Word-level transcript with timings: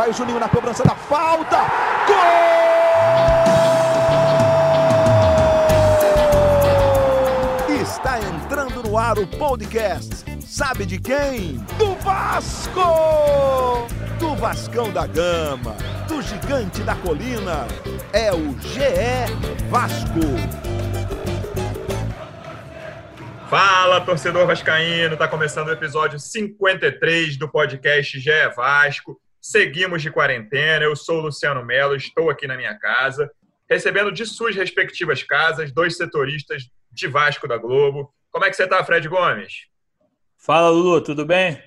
vai 0.00 0.08
o 0.08 0.14
Juninho 0.14 0.40
na 0.40 0.48
cobrança 0.48 0.82
da 0.82 0.94
falta. 0.94 1.58
Gol! 2.06 2.16
Está 7.82 8.18
entrando 8.18 8.82
no 8.82 8.96
ar 8.96 9.18
o 9.18 9.26
podcast. 9.26 10.24
Sabe 10.40 10.86
de 10.86 10.98
quem? 10.98 11.58
Do 11.76 11.94
Vasco! 11.96 12.80
Do 14.18 14.34
Vascão 14.36 14.90
da 14.90 15.06
Gama, 15.06 15.76
do 16.08 16.22
Gigante 16.22 16.80
da 16.80 16.94
Colina. 16.94 17.66
É 18.10 18.32
o 18.32 18.58
GE 18.58 19.26
Vasco. 19.68 20.18
Fala, 23.50 24.00
torcedor 24.00 24.46
vascaíno! 24.46 25.18
Tá 25.18 25.28
começando 25.28 25.68
o 25.68 25.72
episódio 25.72 26.18
53 26.18 27.36
do 27.36 27.46
podcast 27.50 28.18
GE 28.18 28.30
Vasco. 28.56 29.20
Seguimos 29.40 30.02
de 30.02 30.10
quarentena. 30.10 30.84
Eu 30.84 30.94
sou 30.94 31.18
o 31.18 31.22
Luciano 31.22 31.64
Melo, 31.64 31.96
estou 31.96 32.28
aqui 32.28 32.46
na 32.46 32.56
minha 32.56 32.78
casa, 32.78 33.30
recebendo 33.68 34.12
de 34.12 34.26
suas 34.26 34.54
respectivas 34.54 35.22
casas 35.22 35.72
dois 35.72 35.96
setoristas 35.96 36.68
de 36.92 37.08
Vasco 37.08 37.48
da 37.48 37.56
Globo. 37.56 38.12
Como 38.30 38.44
é 38.44 38.50
que 38.50 38.56
você 38.56 38.66
tá, 38.66 38.84
Fred 38.84 39.08
Gomes? 39.08 39.66
Fala, 40.36 40.68
Lulu, 40.70 41.00
tudo 41.00 41.24
bem? 41.24 41.62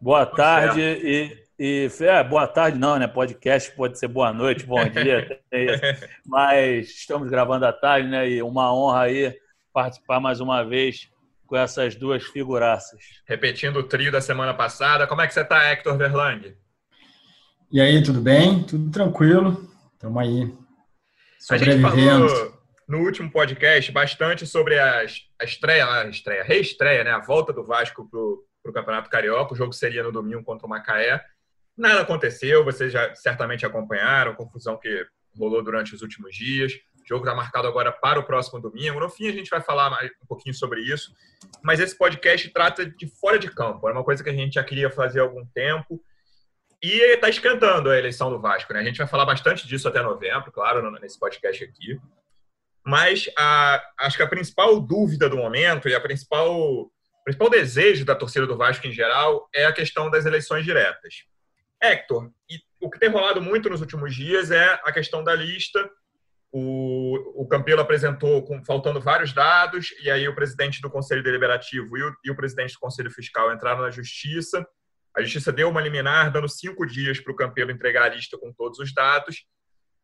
Boa 0.00 0.26
tudo 0.26 0.36
tarde 0.36 0.80
e, 0.80 1.44
e 1.58 1.88
é, 2.02 2.22
boa 2.22 2.46
tarde 2.46 2.78
não, 2.78 2.96
né? 2.98 3.08
Podcast 3.08 3.72
pode 3.72 3.98
ser 3.98 4.08
boa 4.08 4.32
noite, 4.32 4.64
bom 4.64 4.82
dia, 4.88 5.40
mas 6.24 6.88
estamos 6.88 7.28
gravando 7.28 7.66
à 7.66 7.72
tarde, 7.72 8.08
né? 8.08 8.28
E 8.28 8.42
uma 8.42 8.72
honra 8.72 9.02
aí 9.02 9.36
participar 9.72 10.20
mais 10.20 10.40
uma 10.40 10.62
vez 10.64 11.10
com 11.46 11.56
essas 11.56 11.96
duas 11.96 12.22
figuraças. 12.24 13.00
Repetindo 13.26 13.78
o 13.78 13.82
trio 13.82 14.12
da 14.12 14.20
semana 14.20 14.54
passada, 14.54 15.06
como 15.06 15.20
é 15.20 15.26
que 15.26 15.34
você 15.34 15.40
está, 15.40 15.70
Hector 15.70 15.96
Verlang? 15.96 16.54
E 17.70 17.82
aí, 17.82 18.02
tudo 18.02 18.22
bem? 18.22 18.62
Tudo 18.62 18.90
tranquilo? 18.90 19.70
Estamos 19.92 20.22
aí, 20.22 20.54
sobrevivendo. 21.38 21.86
A 21.86 21.90
gente 21.90 22.30
falou 22.30 22.58
no 22.88 22.98
último 23.00 23.30
podcast 23.30 23.92
bastante 23.92 24.46
sobre 24.46 24.78
a, 24.78 25.00
a 25.00 25.44
estreia, 25.44 25.84
a 25.84 26.08
estreia, 26.08 26.40
a 26.40 26.44
reestreia, 26.44 27.04
né? 27.04 27.10
a 27.10 27.18
volta 27.18 27.52
do 27.52 27.62
Vasco 27.62 28.08
para 28.08 28.70
o 28.70 28.72
Campeonato 28.72 29.10
Carioca. 29.10 29.52
O 29.52 29.56
jogo 29.56 29.74
seria 29.74 30.02
no 30.02 30.10
domingo 30.10 30.42
contra 30.42 30.66
o 30.66 30.70
Macaé. 30.70 31.22
Nada 31.76 32.00
aconteceu, 32.00 32.64
vocês 32.64 32.90
já 32.90 33.14
certamente 33.14 33.66
acompanharam 33.66 34.32
a 34.32 34.34
confusão 34.34 34.78
que 34.78 35.04
rolou 35.38 35.62
durante 35.62 35.94
os 35.94 36.00
últimos 36.00 36.34
dias. 36.34 36.72
O 36.72 37.06
jogo 37.06 37.24
está 37.24 37.36
marcado 37.36 37.68
agora 37.68 37.92
para 37.92 38.18
o 38.18 38.24
próximo 38.24 38.62
domingo. 38.62 38.98
No 38.98 39.10
fim, 39.10 39.28
a 39.28 39.32
gente 39.32 39.50
vai 39.50 39.60
falar 39.60 39.90
mais, 39.90 40.10
um 40.22 40.26
pouquinho 40.26 40.54
sobre 40.54 40.80
isso. 40.80 41.12
Mas 41.62 41.80
esse 41.80 41.96
podcast 41.96 42.48
trata 42.48 42.86
de 42.86 43.06
fora 43.20 43.38
de 43.38 43.50
campo. 43.50 43.90
É 43.90 43.92
uma 43.92 44.04
coisa 44.04 44.24
que 44.24 44.30
a 44.30 44.34
gente 44.34 44.54
já 44.54 44.64
queria 44.64 44.88
fazer 44.88 45.20
há 45.20 45.24
algum 45.24 45.44
tempo. 45.54 46.02
E 46.82 47.14
está 47.14 47.28
esquentando 47.28 47.90
a 47.90 47.98
eleição 47.98 48.30
do 48.30 48.40
Vasco. 48.40 48.72
Né? 48.72 48.80
A 48.80 48.84
gente 48.84 48.98
vai 48.98 49.06
falar 49.06 49.24
bastante 49.24 49.66
disso 49.66 49.88
até 49.88 50.00
novembro, 50.02 50.52
claro, 50.52 50.90
nesse 51.00 51.18
podcast 51.18 51.64
aqui. 51.64 52.00
Mas 52.84 53.28
a, 53.36 53.82
acho 54.00 54.16
que 54.16 54.22
a 54.22 54.28
principal 54.28 54.80
dúvida 54.80 55.28
do 55.28 55.36
momento 55.36 55.88
e 55.88 55.94
a 55.94 56.00
principal, 56.00 56.54
o 56.56 56.90
principal 57.24 57.50
desejo 57.50 58.04
da 58.04 58.14
torcida 58.14 58.46
do 58.46 58.56
Vasco 58.56 58.86
em 58.86 58.92
geral 58.92 59.48
é 59.54 59.66
a 59.66 59.72
questão 59.72 60.10
das 60.10 60.24
eleições 60.24 60.64
diretas. 60.64 61.24
Hector, 61.82 62.30
o 62.80 62.90
que 62.90 62.98
tem 62.98 63.08
rolado 63.08 63.42
muito 63.42 63.68
nos 63.68 63.80
últimos 63.80 64.14
dias 64.14 64.50
é 64.50 64.80
a 64.84 64.92
questão 64.92 65.22
da 65.22 65.34
lista 65.34 65.90
o, 66.50 67.42
o 67.42 67.46
Campelo 67.46 67.80
apresentou 67.80 68.42
com, 68.42 68.64
faltando 68.64 69.00
vários 69.00 69.32
dados, 69.32 69.88
e 70.02 70.10
aí 70.10 70.26
o 70.26 70.34
presidente 70.34 70.80
do 70.80 70.90
Conselho 70.90 71.22
Deliberativo 71.22 71.96
e 71.96 72.02
o, 72.02 72.16
e 72.24 72.30
o 72.30 72.36
presidente 72.36 72.72
do 72.72 72.80
Conselho 72.80 73.10
Fiscal 73.10 73.52
entraram 73.52 73.82
na 73.82 73.90
Justiça. 73.90 74.66
A 75.18 75.22
Justiça 75.22 75.52
deu 75.52 75.68
uma 75.68 75.80
liminar, 75.80 76.30
dando 76.30 76.48
cinco 76.48 76.86
dias 76.86 77.18
para 77.18 77.32
o 77.32 77.34
Campelo 77.34 77.72
entregar 77.72 78.04
a 78.04 78.14
lista 78.14 78.38
com 78.38 78.52
todos 78.52 78.78
os 78.78 78.94
dados. 78.94 79.44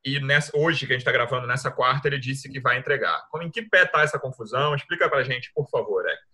E 0.04 0.18
nessa, 0.18 0.50
hoje, 0.52 0.80
que 0.88 0.92
a 0.92 0.96
gente 0.96 1.02
está 1.02 1.12
gravando, 1.12 1.46
nessa 1.46 1.70
quarta, 1.70 2.08
ele 2.08 2.18
disse 2.18 2.50
que 2.50 2.58
vai 2.58 2.78
entregar. 2.78 3.24
Como, 3.30 3.44
em 3.44 3.50
que 3.50 3.62
pé 3.62 3.84
está 3.84 4.02
essa 4.02 4.18
confusão? 4.18 4.74
Explica 4.74 5.08
para 5.08 5.20
a 5.20 5.22
gente, 5.22 5.52
por 5.54 5.70
favor, 5.70 6.04
Hector. 6.04 6.33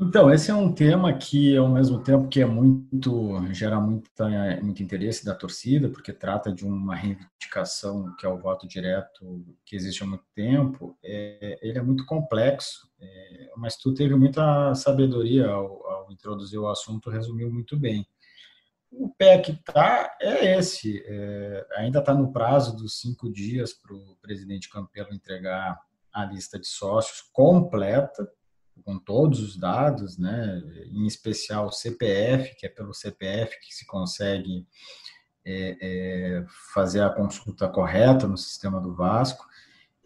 Então, 0.00 0.32
esse 0.32 0.48
é 0.48 0.54
um 0.54 0.72
tema 0.72 1.12
que, 1.12 1.56
ao 1.56 1.68
mesmo 1.68 2.00
tempo 2.00 2.28
que 2.28 2.40
é 2.40 2.46
muito, 2.46 3.52
gera 3.52 3.80
muita, 3.80 4.28
muito 4.62 4.80
interesse 4.80 5.24
da 5.24 5.34
torcida, 5.34 5.88
porque 5.88 6.12
trata 6.12 6.52
de 6.52 6.64
uma 6.64 6.94
reivindicação 6.94 8.14
que 8.14 8.24
é 8.24 8.28
o 8.28 8.38
voto 8.38 8.68
direto 8.68 9.44
que 9.66 9.74
existe 9.74 10.04
há 10.04 10.06
muito 10.06 10.24
tempo, 10.36 10.96
é, 11.02 11.58
ele 11.60 11.78
é 11.78 11.82
muito 11.82 12.06
complexo, 12.06 12.88
é, 13.00 13.50
mas 13.56 13.76
tu 13.76 13.92
teve 13.92 14.14
muita 14.14 14.72
sabedoria 14.76 15.48
ao, 15.48 15.84
ao, 15.88 16.12
introduzir 16.12 16.60
o 16.60 16.68
assunto, 16.68 17.10
resumiu 17.10 17.50
muito 17.50 17.76
bem. 17.76 18.06
O 18.92 19.12
que 19.12 19.50
está 19.50 20.16
é 20.20 20.56
esse, 20.56 21.02
é, 21.06 21.66
ainda 21.76 21.98
está 21.98 22.14
no 22.14 22.32
prazo 22.32 22.76
dos 22.76 23.00
cinco 23.00 23.28
dias 23.32 23.72
para 23.72 23.92
o 23.96 24.16
presidente 24.22 24.70
Campelo 24.70 25.12
entregar 25.12 25.76
a 26.12 26.24
lista 26.24 26.56
de 26.56 26.68
sócios 26.68 27.20
completa, 27.32 28.30
com 28.84 28.98
todos 28.98 29.40
os 29.40 29.56
dados, 29.56 30.18
né, 30.18 30.62
em 30.90 31.06
especial 31.06 31.66
o 31.66 31.72
CPF, 31.72 32.56
que 32.56 32.66
é 32.66 32.68
pelo 32.68 32.94
CPF 32.94 33.58
que 33.60 33.74
se 33.74 33.86
consegue 33.86 34.66
é, 35.44 35.76
é, 35.80 36.46
fazer 36.74 37.02
a 37.02 37.10
consulta 37.10 37.68
correta 37.68 38.26
no 38.26 38.36
sistema 38.36 38.80
do 38.80 38.94
Vasco, 38.94 39.46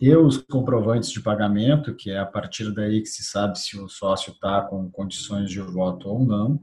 e 0.01 0.15
os 0.17 0.39
comprovantes 0.39 1.11
de 1.11 1.21
pagamento, 1.21 1.95
que 1.95 2.11
é 2.11 2.19
a 2.19 2.27
partir 2.27 2.73
daí 2.75 3.03
que 3.03 3.09
se 3.09 3.23
sabe 3.23 3.59
se 3.59 3.79
o 3.79 3.89
sócio 3.89 4.33
está 4.33 4.63
com 4.63 4.91
condições 4.91 5.49
de 5.49 5.61
voto 5.61 6.09
ou 6.09 6.25
não, 6.25 6.61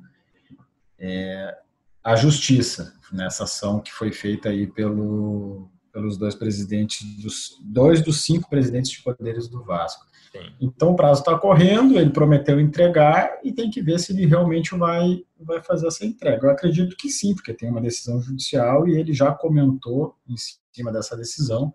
é, 0.97 1.57
a 2.03 2.15
justiça 2.15 2.93
nessa 3.11 3.45
ação 3.45 3.79
que 3.79 3.93
foi 3.93 4.11
feita 4.11 4.49
aí 4.49 4.67
pelo, 4.67 5.69
pelos 5.91 6.17
dois 6.17 6.35
presidentes, 6.35 7.05
dos, 7.21 7.57
dois 7.61 8.01
dos 8.01 8.21
cinco 8.21 8.49
presidentes 8.49 8.91
de 8.91 9.03
poderes 9.03 9.47
do 9.47 9.63
Vasco. 9.63 10.05
Sim. 10.31 10.51
Então 10.61 10.91
o 10.91 10.95
prazo 10.95 11.21
está 11.21 11.37
correndo, 11.37 11.97
ele 11.97 12.11
prometeu 12.11 12.59
entregar 12.59 13.39
e 13.43 13.51
tem 13.51 13.69
que 13.69 13.81
ver 13.81 13.99
se 13.99 14.13
ele 14.13 14.25
realmente 14.25 14.75
vai, 14.75 15.23
vai 15.39 15.61
fazer 15.61 15.87
essa 15.87 16.05
entrega. 16.05 16.45
Eu 16.45 16.51
acredito 16.51 16.95
que 16.95 17.09
sim, 17.09 17.33
porque 17.33 17.53
tem 17.53 17.69
uma 17.69 17.81
decisão 17.81 18.21
judicial 18.21 18.87
e 18.87 18.95
ele 18.95 19.13
já 19.13 19.31
comentou 19.31 20.15
em 20.27 20.35
cima 20.71 20.91
dessa 20.91 21.17
decisão. 21.17 21.73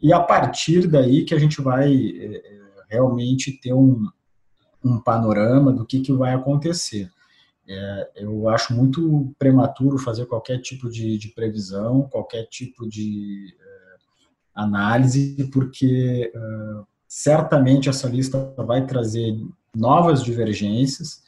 E 0.00 0.12
a 0.12 0.20
partir 0.20 0.86
daí 0.86 1.24
que 1.24 1.34
a 1.34 1.38
gente 1.38 1.60
vai 1.60 1.92
é, 1.92 2.42
realmente 2.88 3.52
ter 3.60 3.72
um, 3.72 4.06
um 4.84 5.00
panorama 5.00 5.72
do 5.72 5.84
que, 5.84 6.00
que 6.00 6.12
vai 6.12 6.34
acontecer. 6.34 7.10
É, 7.68 8.10
eu 8.16 8.48
acho 8.48 8.74
muito 8.74 9.34
prematuro 9.38 9.98
fazer 9.98 10.24
qualquer 10.24 10.58
tipo 10.58 10.88
de, 10.88 11.18
de 11.18 11.28
previsão, 11.28 12.08
qualquer 12.08 12.46
tipo 12.46 12.88
de 12.88 13.54
é, 13.60 13.96
análise, 14.54 15.36
porque 15.52 16.32
é, 16.34 16.40
certamente 17.06 17.88
essa 17.88 18.08
lista 18.08 18.54
vai 18.56 18.86
trazer 18.86 19.38
novas 19.74 20.22
divergências. 20.22 21.22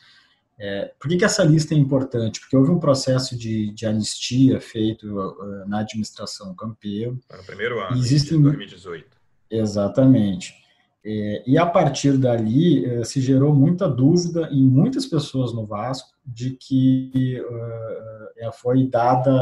É, 0.58 0.92
por 0.98 1.08
que, 1.08 1.16
que, 1.16 1.24
essa 1.24 1.42
lista 1.42 1.74
é 1.74 1.76
importante? 1.78 2.40
Porque 2.40 2.56
houve 2.56 2.70
um 2.70 2.78
processo 2.78 3.36
de, 3.36 3.72
de 3.72 3.86
anistia 3.86 4.60
feito 4.60 5.06
uh, 5.18 5.66
na 5.66 5.80
administração 5.80 6.54
Campelo. 6.54 7.18
Para 7.26 7.40
o 7.40 7.44
primeiro 7.44 7.80
ano, 7.80 7.96
Existem, 7.96 8.36
de 8.36 8.44
2018. 8.44 9.06
Exatamente. 9.50 10.54
É, 11.02 11.42
e 11.46 11.56
a 11.56 11.64
partir 11.64 12.18
dali 12.18 12.84
é, 12.84 13.04
se 13.04 13.20
gerou 13.20 13.54
muita 13.54 13.88
dúvida 13.88 14.48
em 14.50 14.62
muitas 14.62 15.06
pessoas 15.06 15.54
no 15.54 15.64
Vasco 15.64 16.10
de 16.24 16.50
que 16.50 17.40
uh, 17.40 18.52
foi 18.52 18.86
dada 18.86 19.32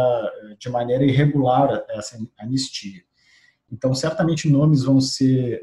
de 0.58 0.68
maneira 0.68 1.04
irregular 1.04 1.84
essa 1.88 2.18
anistia. 2.38 3.02
Então, 3.70 3.94
certamente 3.94 4.50
nomes 4.50 4.84
vão 4.84 5.00
ser 5.00 5.62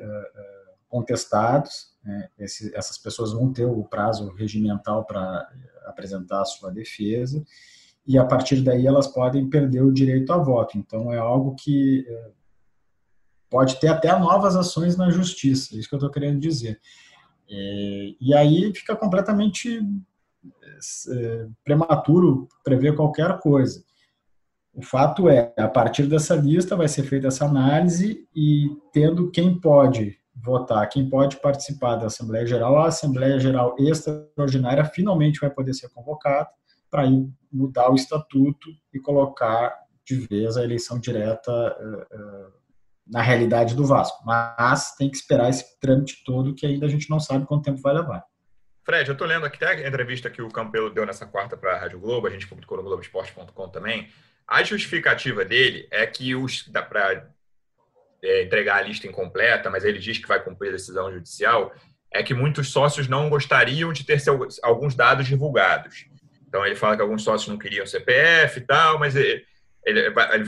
contestados, 0.88 1.94
né, 2.04 2.30
esse, 2.40 2.74
essas 2.76 2.98
pessoas 2.98 3.34
vão 3.34 3.52
ter 3.52 3.66
o 3.66 3.84
prazo 3.84 4.32
regimental 4.34 5.06
para 5.06 5.50
apresentar 5.86 6.42
a 6.42 6.46
sua 6.46 6.72
defesa, 6.72 7.44
e 8.08 8.18
a 8.18 8.24
partir 8.24 8.62
daí 8.62 8.88
elas 8.88 9.08
podem 9.08 9.50
perder 9.50 9.82
o 9.82 9.92
direito 9.92 10.32
a 10.32 10.38
voto. 10.38 10.78
Então, 10.78 11.12
é 11.12 11.18
algo 11.18 11.56
que 11.56 12.06
é, 12.08 12.32
pode 13.56 13.80
ter 13.80 13.88
até 13.88 14.12
novas 14.20 14.54
ações 14.54 14.98
na 14.98 15.10
justiça, 15.10 15.74
é 15.74 15.78
isso 15.78 15.88
que 15.88 15.96
eu 15.96 15.98
estou 15.98 16.12
querendo 16.12 16.42
dizer. 16.42 16.78
É, 17.50 18.14
e 18.20 18.34
aí 18.36 18.70
fica 18.76 18.94
completamente 18.98 19.80
é, 21.10 21.48
prematuro 21.64 22.50
prever 22.66 22.98
qualquer 22.98 23.40
coisa. 23.40 23.82
O 24.74 24.82
fato 24.82 25.30
é, 25.30 25.54
a 25.58 25.70
partir 25.70 26.06
dessa 26.06 26.36
lista 26.36 26.76
vai 26.76 26.90
ser 26.90 27.04
feita 27.04 27.28
essa 27.28 27.46
análise 27.46 28.28
e 28.36 28.76
tendo 28.92 29.32
quem 29.32 29.58
pode 29.58 30.20
votar, 30.36 30.90
quem 30.90 31.10
pode 31.10 31.40
participar 31.40 31.96
da 31.96 32.08
Assembleia 32.08 32.46
Geral, 32.46 32.76
a 32.80 32.88
Assembleia 32.88 33.40
Geral 33.40 33.74
Extraordinária 33.80 34.84
finalmente 34.84 35.40
vai 35.40 35.50
poder 35.50 35.74
ser 35.74 35.88
convocada 35.94 36.50
para 36.92 37.04
mudar 37.50 37.90
o 37.90 37.96
estatuto 37.96 38.68
e 38.94 39.00
colocar 39.00 39.74
de 40.06 40.18
vez 40.28 40.58
a 40.58 40.64
eleição 40.66 41.00
direta 41.00 41.52
na 43.08 43.22
realidade 43.22 43.76
do 43.76 43.86
Vasco. 43.86 44.24
Mas 44.26 44.96
tem 44.96 45.10
que 45.10 45.18
esperar 45.18 45.50
esse 45.50 45.80
trâmite 45.80 46.24
todo 46.24 46.56
que 46.56 46.66
ainda 46.66 46.86
a 46.86 46.90
gente 46.90 47.10
não 47.10 47.20
sabe 47.20 47.46
quanto 47.46 47.66
tempo 47.66 47.82
vai 47.82 47.94
levar. 47.94 48.24
Fred, 48.84 49.10
eu 49.10 49.14
estou 49.14 49.28
lendo 49.28 49.46
aqui 49.46 49.64
a 49.66 49.88
entrevista 49.88 50.30
que 50.30 50.42
o 50.42 50.50
Campelo 50.50 50.92
deu 50.92 51.06
nessa 51.06 51.26
quarta 51.26 51.58
para 51.58 51.74
a 51.74 51.80
Rádio 51.80 52.00
Globo, 52.00 52.28
a 52.28 52.30
gente 52.30 52.48
publicou 52.48 52.78
no 52.78 52.84
Globoesporte.com 52.84 53.70
também. 53.70 54.10
A 54.48 54.64
justificativa 54.64 55.44
dele 55.44 55.88
é 55.90 56.06
que 56.06 56.36
os 56.36 56.68
dá 56.68 56.84
para 56.84 57.28
é, 58.24 58.44
entregar 58.44 58.78
a 58.78 58.82
lista 58.82 59.08
incompleta, 59.08 59.72
mas 59.72 59.84
ele 59.84 59.98
diz 59.98 60.20
que 60.20 60.28
vai 60.28 60.44
cumprir 60.44 60.70
a 60.70 60.74
decisão 60.74 61.12
judicial, 61.12 61.74
é 62.12 62.22
que 62.22 62.34
muitos 62.34 62.72
sócios 62.72 63.08
não 63.08 63.28
gostariam 63.28 63.92
de 63.92 64.04
ter 64.04 64.20
seu, 64.20 64.48
alguns 64.62 64.94
dados 64.94 65.26
divulgados. 65.26 66.06
Então 66.48 66.64
ele 66.64 66.76
fala 66.76 66.96
que 66.96 67.02
alguns 67.02 67.24
sócios 67.24 67.50
não 67.50 67.58
queriam 67.58 67.88
CPF 67.88 68.60
e 68.60 68.64
tal, 68.64 69.00
mas 69.00 69.16
ele, 69.16 69.44
ele, 69.86 70.00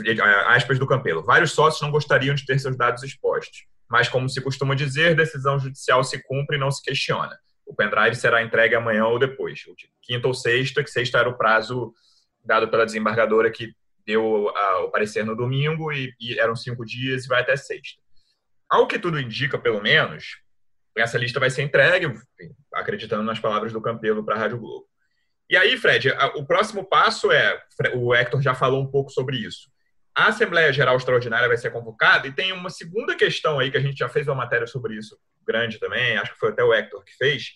ele, 0.04 0.20
aspas 0.20 0.78
do 0.78 0.86
Campelo, 0.86 1.24
vários 1.24 1.52
sócios 1.52 1.80
não 1.80 1.90
gostariam 1.90 2.34
de 2.34 2.44
ter 2.44 2.58
seus 2.58 2.76
dados 2.76 3.02
expostos. 3.02 3.66
Mas 3.88 4.08
como 4.08 4.28
se 4.28 4.40
costuma 4.40 4.74
dizer, 4.74 5.14
decisão 5.14 5.58
judicial 5.58 6.04
se 6.04 6.22
cumpre 6.22 6.56
e 6.56 6.60
não 6.60 6.70
se 6.70 6.82
questiona. 6.82 7.38
O 7.64 7.74
pendrive 7.74 8.14
será 8.14 8.42
entregue 8.42 8.74
amanhã 8.74 9.06
ou 9.06 9.18
depois, 9.18 9.60
quinta 10.02 10.26
ou 10.26 10.34
sexta, 10.34 10.82
que 10.82 10.90
sexta 10.90 11.18
era 11.18 11.28
o 11.28 11.36
prazo 11.36 11.92
dado 12.44 12.68
pela 12.68 12.86
desembargadora 12.86 13.50
que 13.50 13.74
deu 14.06 14.48
a, 14.48 14.84
o 14.84 14.90
parecer 14.90 15.24
no 15.24 15.36
domingo 15.36 15.92
e, 15.92 16.14
e, 16.18 16.38
eram 16.40 16.56
cinco 16.56 16.84
dias 16.84 17.24
e 17.24 17.28
vai 17.28 17.42
até 17.42 17.54
sexta. 17.56 18.00
Ao 18.68 18.86
que 18.86 18.98
tudo 18.98 19.20
indica, 19.20 19.58
pelo 19.58 19.82
menos, 19.82 20.38
essa 20.96 21.18
lista 21.18 21.38
vai 21.38 21.50
ser 21.50 21.62
entregue, 21.62 22.12
acreditando 22.72 23.22
nas 23.22 23.38
palavras 23.38 23.72
do 23.72 23.82
Campelo 23.82 24.24
para 24.24 24.34
a 24.34 24.38
Rádio 24.38 24.58
Globo. 24.58 24.87
E 25.48 25.56
aí, 25.56 25.76
Fred, 25.78 26.10
o 26.34 26.44
próximo 26.44 26.84
passo 26.84 27.32
é, 27.32 27.58
o 27.94 28.14
Hector 28.14 28.40
já 28.42 28.54
falou 28.54 28.82
um 28.82 28.90
pouco 28.90 29.10
sobre 29.10 29.38
isso. 29.38 29.70
A 30.14 30.26
Assembleia 30.26 30.72
Geral 30.72 30.96
Extraordinária 30.96 31.48
vai 31.48 31.56
ser 31.56 31.70
convocada 31.70 32.26
e 32.26 32.32
tem 32.32 32.52
uma 32.52 32.70
segunda 32.70 33.14
questão 33.14 33.58
aí 33.58 33.70
que 33.70 33.76
a 33.76 33.80
gente 33.80 33.96
já 33.96 34.08
fez 34.08 34.26
uma 34.26 34.34
matéria 34.34 34.66
sobre 34.66 34.96
isso 34.96 35.16
grande 35.48 35.78
também, 35.78 36.18
acho 36.18 36.34
que 36.34 36.38
foi 36.38 36.50
até 36.50 36.62
o 36.62 36.74
Hector 36.74 37.02
que 37.02 37.16
fez, 37.16 37.52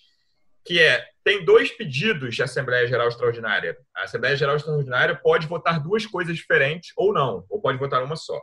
que 0.64 0.80
é, 0.80 1.04
tem 1.22 1.44
dois 1.44 1.70
pedidos 1.70 2.34
de 2.34 2.42
Assembleia 2.42 2.86
Geral 2.86 3.08
Extraordinária. 3.08 3.76
A 3.94 4.04
Assembleia 4.04 4.36
Geral 4.36 4.56
Extraordinária 4.56 5.14
pode 5.14 5.46
votar 5.46 5.78
duas 5.82 6.06
coisas 6.06 6.34
diferentes 6.34 6.92
ou 6.96 7.12
não, 7.12 7.44
ou 7.50 7.60
pode 7.60 7.78
votar 7.78 8.02
uma 8.02 8.16
só. 8.16 8.40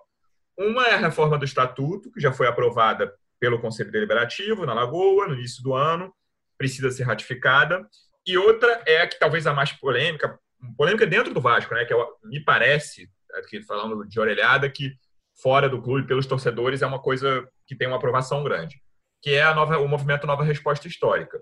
Uma 0.58 0.86
é 0.86 0.94
a 0.94 0.98
reforma 0.98 1.38
do 1.38 1.46
Estatuto, 1.46 2.12
que 2.12 2.20
já 2.20 2.32
foi 2.32 2.46
aprovada 2.46 3.12
pelo 3.40 3.60
Conselho 3.60 3.92
Deliberativo, 3.92 4.66
na 4.66 4.74
Lagoa, 4.74 5.28
no 5.28 5.34
início 5.34 5.64
do 5.64 5.74
ano, 5.74 6.14
precisa 6.58 6.92
ser 6.92 7.04
ratificada. 7.04 7.88
E 8.30 8.38
outra 8.38 8.82
é 8.86 9.02
a 9.02 9.08
que 9.08 9.18
talvez 9.18 9.48
a 9.48 9.54
mais 9.54 9.72
polêmica, 9.72 10.40
polêmica 10.78 11.08
dentro 11.08 11.34
do 11.34 11.42
Vasco, 11.42 11.74
né, 11.74 11.86
que 11.86 11.94
é, 11.94 11.98
me 12.24 12.44
parece, 12.44 13.10
aqui 13.36 13.62
falando 13.64 14.08
de 14.08 14.20
orelhada, 14.20 14.70
que 14.70 14.94
fora 15.42 15.68
do 15.68 15.82
clube, 15.82 16.08
pelos 16.08 16.26
torcedores, 16.26 16.82
é 16.82 16.88
uma 16.88 17.02
coisa 17.02 17.48
que 17.66 17.76
tem 17.76 17.88
uma 17.88 17.98
aprovação 17.98 18.44
grande, 18.44 18.82
que 19.22 19.32
é 19.32 19.54
nova, 19.54 19.78
o 19.80 19.88
movimento 19.88 20.28
Nova 20.28 20.44
Resposta 20.44 20.88
Histórica 20.88 21.40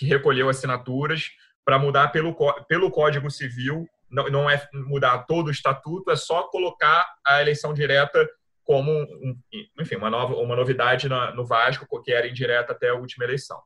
que 0.00 0.06
recolheu 0.06 0.48
assinaturas 0.48 1.26
para 1.62 1.78
mudar 1.78 2.08
pelo, 2.08 2.34
pelo 2.66 2.90
Código 2.90 3.30
Civil, 3.30 3.86
não, 4.10 4.30
não 4.30 4.50
é 4.50 4.66
mudar 4.72 5.26
todo 5.26 5.48
o 5.48 5.50
estatuto, 5.50 6.10
é 6.10 6.16
só 6.16 6.44
colocar 6.44 7.06
a 7.22 7.42
eleição 7.42 7.74
direta 7.74 8.26
como, 8.64 8.90
um, 8.90 9.38
enfim, 9.78 9.96
uma, 9.96 10.08
nova, 10.08 10.34
uma 10.36 10.56
novidade 10.56 11.06
no 11.06 11.44
Vasco, 11.44 11.86
que 12.02 12.12
era 12.12 12.26
indireta 12.26 12.72
até 12.72 12.88
a 12.88 12.94
última 12.94 13.24
eleição. 13.24 13.60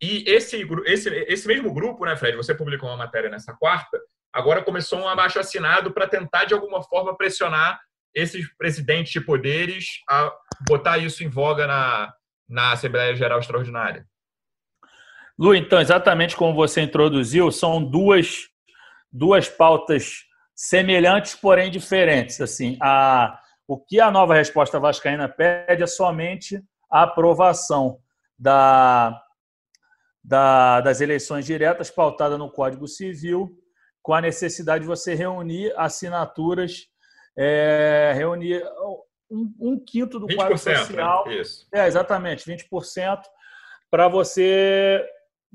E 0.00 0.24
esse, 0.26 0.66
esse, 0.86 1.10
esse 1.28 1.46
mesmo 1.46 1.72
grupo, 1.72 2.06
né, 2.06 2.16
Fred, 2.16 2.36
você 2.36 2.54
publicou 2.54 2.88
uma 2.88 2.96
matéria 2.96 3.28
nessa 3.28 3.54
quarta, 3.54 4.00
agora 4.32 4.64
começou 4.64 5.00
um 5.00 5.08
abaixo 5.08 5.38
assinado 5.38 5.92
para 5.92 6.08
tentar, 6.08 6.44
de 6.46 6.54
alguma 6.54 6.82
forma, 6.82 7.16
pressionar 7.16 7.78
esses 8.14 8.46
presidentes 8.56 9.12
de 9.12 9.20
poderes 9.20 9.86
a 10.08 10.32
botar 10.68 10.98
isso 10.98 11.22
em 11.22 11.28
voga 11.28 11.66
na, 11.66 12.12
na 12.48 12.72
Assembleia 12.72 13.14
Geral 13.14 13.38
Extraordinária. 13.38 14.06
Lu, 15.38 15.54
então, 15.54 15.80
exatamente 15.80 16.36
como 16.36 16.54
você 16.54 16.82
introduziu, 16.82 17.50
são 17.50 17.82
duas, 17.82 18.48
duas 19.12 19.48
pautas 19.48 20.24
semelhantes, 20.54 21.34
porém 21.34 21.70
diferentes. 21.70 22.40
Assim, 22.40 22.76
a, 22.82 23.38
o 23.66 23.78
que 23.78 24.00
a 24.00 24.10
nova 24.10 24.34
resposta 24.34 24.80
vascaína 24.80 25.28
pede 25.28 25.82
é 25.82 25.86
somente 25.86 26.62
a 26.90 27.04
aprovação 27.04 27.98
da, 28.38 29.18
da, 30.22 30.80
das 30.80 31.00
eleições 31.00 31.46
diretas 31.46 31.90
pautada 31.90 32.36
no 32.36 32.50
Código 32.50 32.86
Civil, 32.86 33.50
com 34.02 34.14
a 34.14 34.20
necessidade 34.20 34.82
de 34.82 34.88
você 34.88 35.14
reunir 35.14 35.72
assinaturas, 35.76 36.86
é, 37.36 38.12
reunir 38.14 38.62
um, 39.30 39.54
um, 39.60 39.78
quinto 39.78 40.18
do 40.18 40.26
quadro 40.34 40.54
né? 40.54 40.58
social. 40.58 41.26
Né? 41.26 41.36
Isso. 41.36 41.66
É, 41.72 41.86
exatamente, 41.86 42.44
20%, 42.44 43.22
para 43.90 44.08
você 44.08 45.04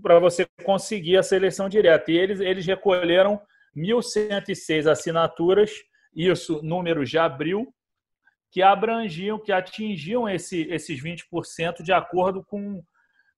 para 0.02 0.20
você 0.20 0.46
conseguir 0.64 1.18
a 1.18 1.24
seleção 1.24 1.70
direta. 1.70 2.12
E 2.12 2.18
eles, 2.18 2.40
eles 2.42 2.66
recolheram 2.66 3.40
1.106 3.76 4.90
assinaturas, 4.90 5.72
isso 6.14 6.62
número 6.62 7.06
de 7.06 7.18
abril, 7.18 7.74
que 8.52 8.62
abrangiam, 8.62 9.40
que 9.40 9.52
atingiam 9.52 10.30
esse, 10.30 10.64
esses 10.70 11.02
20% 11.02 11.82
de 11.82 11.92
acordo 11.92 12.44
com, 12.44 12.84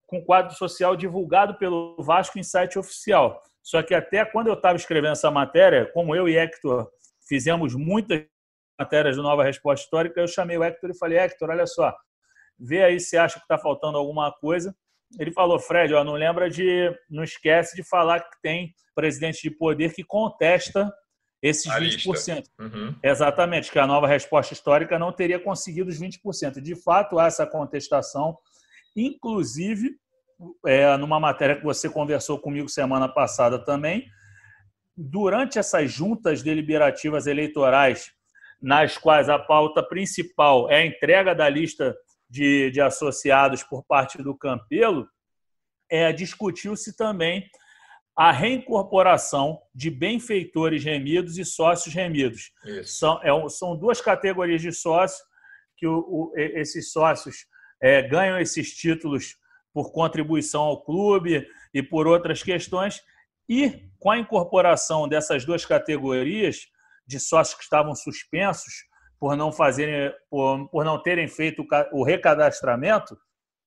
com 0.08 0.18
o 0.18 0.24
quadro 0.24 0.52
social 0.56 0.96
divulgado 0.96 1.56
pelo 1.56 1.96
Vasco 2.02 2.36
em 2.36 2.42
site 2.42 2.76
oficial. 2.76 3.40
Só 3.62 3.80
que 3.80 3.94
até 3.94 4.24
quando 4.24 4.48
eu 4.48 4.54
estava 4.54 4.76
escrevendo 4.76 5.12
essa 5.12 5.30
matéria, 5.30 5.88
como 5.92 6.16
eu 6.16 6.28
e 6.28 6.36
Hector 6.36 6.90
fizemos 7.28 7.76
muitas 7.76 8.24
matérias 8.76 9.14
do 9.14 9.22
Nova 9.22 9.44
Resposta 9.44 9.84
Histórica, 9.84 10.20
eu 10.20 10.26
chamei 10.26 10.58
o 10.58 10.64
Hector 10.64 10.90
e 10.90 10.98
falei, 10.98 11.18
Hector, 11.18 11.50
olha 11.50 11.66
só, 11.66 11.94
vê 12.58 12.82
aí 12.82 12.98
se 12.98 13.16
acha 13.16 13.36
que 13.38 13.44
está 13.44 13.56
faltando 13.56 13.96
alguma 13.96 14.32
coisa 14.32 14.74
ele 15.18 15.30
falou, 15.30 15.58
Fred, 15.58 15.94
ó, 15.94 16.04
não 16.04 16.14
lembra 16.14 16.50
de, 16.50 16.92
não 17.08 17.22
esquece 17.22 17.76
de 17.76 17.82
falar 17.82 18.20
que 18.20 18.40
tem 18.42 18.74
presidente 18.94 19.40
de 19.42 19.50
poder 19.50 19.94
que 19.94 20.02
contesta 20.04 20.92
esses 21.40 21.70
a 21.70 21.80
20%. 21.80 22.44
Uhum. 22.58 22.94
Exatamente, 23.02 23.70
que 23.70 23.78
a 23.78 23.86
nova 23.86 24.08
resposta 24.08 24.52
histórica 24.52 24.98
não 24.98 25.12
teria 25.12 25.38
conseguido 25.38 25.88
os 25.88 25.98
20%. 25.98 26.60
De 26.60 26.74
fato, 26.74 27.18
há 27.18 27.26
essa 27.26 27.46
contestação, 27.46 28.36
inclusive, 29.06 29.96
é, 30.66 30.96
numa 30.96 31.20
matéria 31.20 31.56
que 31.56 31.64
você 31.64 31.88
conversou 31.88 32.38
comigo 32.38 32.68
semana 32.68 33.08
passada 33.08 33.58
também, 33.58 34.06
durante 34.96 35.58
essas 35.58 35.90
juntas 35.90 36.42
deliberativas 36.42 37.26
eleitorais, 37.26 38.12
nas 38.60 38.98
quais 38.98 39.28
a 39.28 39.38
pauta 39.38 39.82
principal 39.82 40.68
é 40.70 40.78
a 40.78 40.86
entrega 40.86 41.34
da 41.34 41.48
lista 41.48 41.96
de, 42.28 42.70
de 42.70 42.80
associados 42.80 43.62
por 43.62 43.84
parte 43.84 44.22
do 44.22 44.36
Campelo, 44.36 45.08
é, 45.88 46.12
discutiu-se 46.12 46.96
também 46.96 47.48
a 48.16 48.32
reincorporação 48.32 49.60
de 49.72 49.90
benfeitores 49.90 50.82
remidos 50.82 51.38
e 51.38 51.44
sócios 51.44 51.94
remidos. 51.94 52.50
São, 52.84 53.20
é, 53.22 53.48
são 53.48 53.76
duas 53.76 54.00
categorias 54.00 54.60
de 54.60 54.72
sócios 54.72 55.22
que 55.76 55.86
o, 55.86 55.98
o, 56.00 56.32
esses 56.36 56.90
sócios 56.90 57.46
é, 57.80 58.02
ganham 58.02 58.38
esses 58.38 58.74
títulos 58.74 59.36
por 59.72 59.92
contribuição 59.92 60.62
ao 60.62 60.82
clube 60.82 61.46
e 61.72 61.82
por 61.82 62.06
outras 62.06 62.42
questões. 62.42 63.02
E 63.48 63.88
com 63.98 64.10
a 64.10 64.18
incorporação 64.18 65.08
dessas 65.08 65.44
duas 65.44 65.64
categorias 65.64 66.66
de 67.06 67.18
sócios 67.18 67.56
que 67.56 67.62
estavam 67.62 67.94
suspensos 67.94 68.86
por 69.18 69.36
não 69.36 69.50
fazerem, 69.50 70.12
por, 70.30 70.68
por 70.68 70.84
não 70.84 71.02
terem 71.02 71.26
feito 71.26 71.66
o 71.92 72.04
recadastramento, 72.04 73.16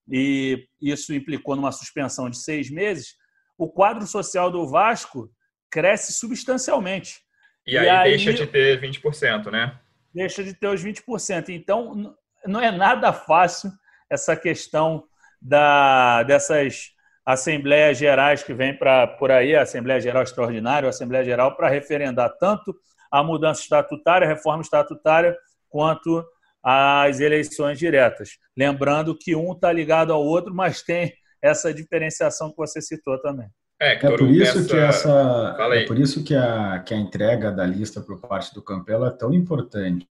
e 0.08 0.68
isso 0.82 1.14
implicou 1.14 1.56
numa 1.56 1.72
suspensão 1.72 2.30
de 2.30 2.38
seis 2.38 2.70
meses, 2.70 3.16
o 3.58 3.70
quadro 3.70 4.06
social 4.08 4.52
do 4.52 4.68
Vasco 4.68 5.30
cresce 5.70 6.14
substancialmente. 6.14 7.20
E, 7.66 7.74
e 7.74 7.78
aí, 7.78 7.90
aí, 7.90 8.10
deixa 8.12 8.34
de 8.34 8.48
ter 8.48 8.82
20%, 8.82 9.52
né? 9.52 9.80
Deixa 10.14 10.44
de 10.44 10.54
ter 10.54 10.68
os 10.68 10.84
20%. 10.84 11.50
Então, 11.50 12.16
não 12.46 12.60
é 12.60 12.72
nada 12.72 13.14
fácil 13.14 13.72
essa 14.12 14.36
questão 14.36 15.06
da, 15.42 16.22
dessas 16.24 16.90
assembleias 17.26 17.98
gerais 17.98 18.44
que 18.44 18.54
vem 18.54 18.78
para 18.78 19.08
por 19.08 19.32
aí, 19.32 19.56
a 19.56 19.62
Assembleia 19.62 20.02
Geral 20.02 20.24
Extraordinária, 20.24 20.88
a 20.88 20.90
Assembleia 20.90 21.24
Geral, 21.24 21.56
para 21.56 21.70
referendar 21.70 22.36
tanto 22.38 22.76
a 23.10 23.24
mudança 23.24 23.62
estatutária, 23.62 24.28
a 24.28 24.30
reforma 24.30 24.62
estatutária, 24.62 25.36
quanto 25.70 26.24
às 26.62 27.20
eleições 27.20 27.80
diretas. 27.80 28.32
Lembrando 28.56 29.18
que 29.18 29.36
um 29.36 29.54
está 29.54 29.72
ligado 29.72 30.12
ao 30.12 30.24
outro, 30.24 30.54
mas 30.54 30.82
tem 30.82 31.14
essa 31.42 31.74
diferenciação 31.74 32.50
que 32.50 32.58
você 32.58 32.82
citou 32.82 33.20
também. 33.22 33.48
É, 33.80 33.94
é 33.94 33.96
por 33.96 34.30
isso 34.30 34.60
essa... 34.60 34.68
que 34.68 34.78
essa 34.78 35.58
é 35.74 35.86
por 35.86 35.98
isso 35.98 36.24
que 36.24 36.36
a, 36.36 36.80
que 36.86 36.94
a 36.94 36.98
entrega 36.98 37.52
da 37.52 37.66
lista 37.66 38.00
por 38.00 38.20
parte 38.20 38.54
do 38.54 38.62
Campelo 38.62 39.06
é 39.06 39.10
tão 39.10 39.34
importante, 39.34 40.08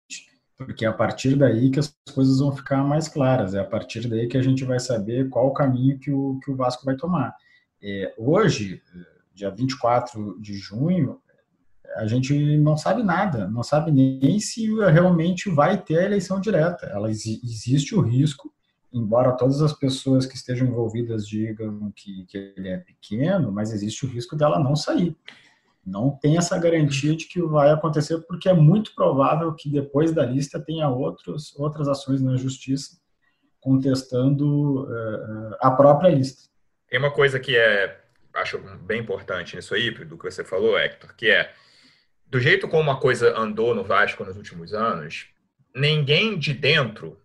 porque 0.57 0.85
é 0.85 0.87
a 0.87 0.93
partir 0.93 1.35
daí 1.35 1.69
que 1.69 1.79
as 1.79 1.95
coisas 2.13 2.39
vão 2.39 2.51
ficar 2.51 2.83
mais 2.83 3.07
claras, 3.07 3.53
é 3.53 3.59
a 3.59 3.65
partir 3.65 4.07
daí 4.07 4.27
que 4.27 4.37
a 4.37 4.41
gente 4.41 4.65
vai 4.65 4.79
saber 4.79 5.29
qual 5.29 5.47
o 5.47 5.53
caminho 5.53 5.99
que 5.99 6.11
o, 6.11 6.39
que 6.43 6.51
o 6.51 6.55
Vasco 6.55 6.85
vai 6.85 6.95
tomar. 6.95 7.35
É, 7.81 8.13
hoje, 8.17 8.81
dia 9.33 9.51
24 9.51 10.39
de 10.41 10.55
junho, 10.55 11.19
a 11.95 12.07
gente 12.07 12.57
não 12.57 12.75
sabe 12.75 13.03
nada, 13.03 13.47
não 13.47 13.63
sabe 13.63 13.91
nem 13.91 14.39
se 14.39 14.67
realmente 14.91 15.49
vai 15.49 15.81
ter 15.81 15.99
a 15.99 16.05
eleição 16.05 16.39
direta. 16.39 16.87
Ela 16.87 17.09
existe 17.09 17.95
o 17.95 18.01
risco 18.01 18.51
embora 18.93 19.35
todas 19.35 19.61
as 19.61 19.73
pessoas 19.73 20.25
que 20.25 20.35
estejam 20.35 20.67
envolvidas 20.67 21.27
digam 21.27 21.91
que, 21.95 22.25
que 22.25 22.53
ele 22.57 22.69
é 22.69 22.77
pequeno, 22.77 23.51
mas 23.51 23.71
existe 23.71 24.05
o 24.05 24.09
risco 24.09 24.35
dela 24.35 24.59
não 24.59 24.75
sair. 24.75 25.15
Não 25.87 26.11
tem 26.11 26.37
essa 26.37 26.59
garantia 26.59 27.15
de 27.15 27.25
que 27.25 27.41
vai 27.41 27.69
acontecer, 27.69 28.19
porque 28.27 28.49
é 28.49 28.53
muito 28.53 28.93
provável 28.93 29.53
que 29.53 29.69
depois 29.69 30.11
da 30.11 30.25
lista 30.25 30.59
tenha 30.59 30.89
outros, 30.89 31.55
outras 31.55 31.87
ações 31.87 32.21
na 32.21 32.35
justiça 32.35 32.97
contestando 33.61 34.83
uh, 34.83 35.55
a 35.61 35.71
própria 35.71 36.09
lista. 36.09 36.49
Tem 36.89 36.99
uma 36.99 37.11
coisa 37.11 37.39
que 37.39 37.55
é, 37.55 38.01
acho 38.33 38.59
bem 38.81 38.99
importante 38.99 39.55
nisso 39.55 39.73
aí, 39.73 39.89
do 39.91 40.17
que 40.17 40.29
você 40.29 40.43
falou, 40.43 40.77
Hector, 40.77 41.15
que 41.15 41.29
é 41.29 41.53
do 42.25 42.37
jeito 42.37 42.67
como 42.67 42.91
a 42.91 42.99
coisa 42.99 43.37
andou 43.39 43.73
no 43.73 43.85
Vasco 43.85 44.25
nos 44.25 44.35
últimos 44.35 44.73
anos, 44.73 45.29
ninguém 45.73 46.37
de 46.37 46.53
dentro 46.53 47.17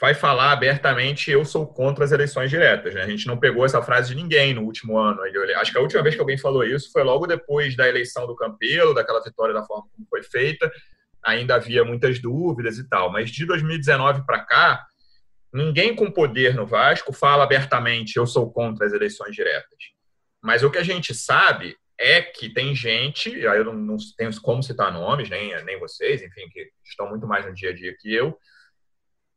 vai 0.00 0.14
falar 0.14 0.52
abertamente 0.52 1.30
eu 1.30 1.44
sou 1.44 1.66
contra 1.66 2.04
as 2.04 2.10
eleições 2.10 2.48
diretas. 2.48 2.94
Né? 2.94 3.02
A 3.02 3.08
gente 3.08 3.26
não 3.26 3.38
pegou 3.38 3.66
essa 3.66 3.82
frase 3.82 4.08
de 4.08 4.20
ninguém 4.20 4.54
no 4.54 4.62
último 4.62 4.96
ano. 4.96 5.20
Acho 5.56 5.70
que 5.70 5.78
a 5.78 5.82
última 5.82 6.02
vez 6.02 6.14
que 6.14 6.20
alguém 6.20 6.38
falou 6.38 6.64
isso 6.64 6.90
foi 6.90 7.02
logo 7.02 7.26
depois 7.26 7.76
da 7.76 7.86
eleição 7.86 8.26
do 8.26 8.34
Campelo, 8.34 8.94
daquela 8.94 9.22
vitória 9.22 9.52
da 9.52 9.62
forma 9.62 9.88
como 9.92 10.06
foi 10.08 10.22
feita. 10.22 10.72
Ainda 11.22 11.56
havia 11.56 11.84
muitas 11.84 12.18
dúvidas 12.18 12.78
e 12.78 12.88
tal. 12.88 13.12
Mas 13.12 13.30
de 13.30 13.44
2019 13.44 14.24
para 14.24 14.40
cá, 14.40 14.86
ninguém 15.52 15.94
com 15.94 16.10
poder 16.10 16.54
no 16.54 16.66
Vasco 16.66 17.12
fala 17.12 17.44
abertamente 17.44 18.16
eu 18.16 18.26
sou 18.26 18.50
contra 18.50 18.86
as 18.86 18.94
eleições 18.94 19.36
diretas. 19.36 19.78
Mas 20.42 20.62
o 20.62 20.70
que 20.70 20.78
a 20.78 20.82
gente 20.82 21.12
sabe 21.12 21.76
é 21.98 22.22
que 22.22 22.48
tem 22.48 22.74
gente, 22.74 23.46
aí 23.46 23.58
eu 23.58 23.64
não, 23.66 23.74
não 23.74 23.96
tenho 24.16 24.30
como 24.40 24.62
citar 24.62 24.90
nomes, 24.90 25.28
nem, 25.28 25.62
nem 25.64 25.78
vocês, 25.78 26.22
enfim, 26.22 26.48
que 26.48 26.70
estão 26.82 27.10
muito 27.10 27.26
mais 27.26 27.44
no 27.44 27.52
dia 27.52 27.68
a 27.68 27.74
dia 27.74 27.94
que 28.00 28.10
eu, 28.10 28.34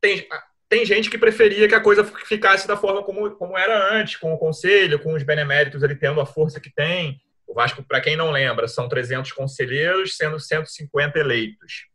tem, 0.00 0.26
tem 0.74 0.84
gente 0.84 1.08
que 1.08 1.16
preferia 1.16 1.68
que 1.68 1.74
a 1.76 1.80
coisa 1.80 2.02
ficasse 2.02 2.66
da 2.66 2.76
forma 2.76 3.00
como, 3.04 3.30
como 3.36 3.56
era 3.56 3.94
antes, 3.94 4.16
com 4.16 4.34
o 4.34 4.38
conselho, 4.38 4.98
com 4.98 5.14
os 5.14 5.22
beneméritos 5.22 5.84
ele 5.84 5.94
tendo 5.94 6.20
a 6.20 6.26
força 6.26 6.58
que 6.58 6.68
tem. 6.68 7.20
O 7.46 7.54
Vasco, 7.54 7.80
para 7.84 8.00
quem 8.00 8.16
não 8.16 8.32
lembra, 8.32 8.66
são 8.66 8.88
300 8.88 9.30
conselheiros, 9.30 10.16
sendo 10.16 10.40
150 10.40 11.16
eleitos. 11.16 11.86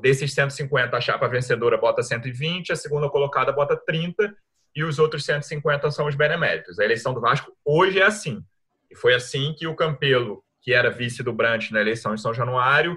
Desses 0.00 0.32
150, 0.32 0.96
a 0.96 1.00
chapa 1.00 1.26
vencedora 1.26 1.76
bota 1.76 2.00
120, 2.00 2.70
a 2.70 2.76
segunda 2.76 3.08
colocada 3.08 3.50
bota 3.50 3.76
30, 3.76 4.32
e 4.76 4.84
os 4.84 5.00
outros 5.00 5.24
150 5.24 5.90
são 5.90 6.06
os 6.06 6.14
beneméritos. 6.14 6.78
A 6.78 6.84
eleição 6.84 7.12
do 7.12 7.20
Vasco 7.20 7.52
hoje 7.64 7.98
é 7.98 8.04
assim. 8.04 8.44
E 8.88 8.94
foi 8.94 9.12
assim 9.12 9.56
que 9.58 9.66
o 9.66 9.74
Campelo, 9.74 10.44
que 10.62 10.72
era 10.72 10.88
vice 10.88 11.20
do 11.24 11.32
Brant 11.32 11.72
na 11.72 11.80
eleição 11.80 12.14
em 12.14 12.18
São 12.18 12.32
Januário, 12.32 12.96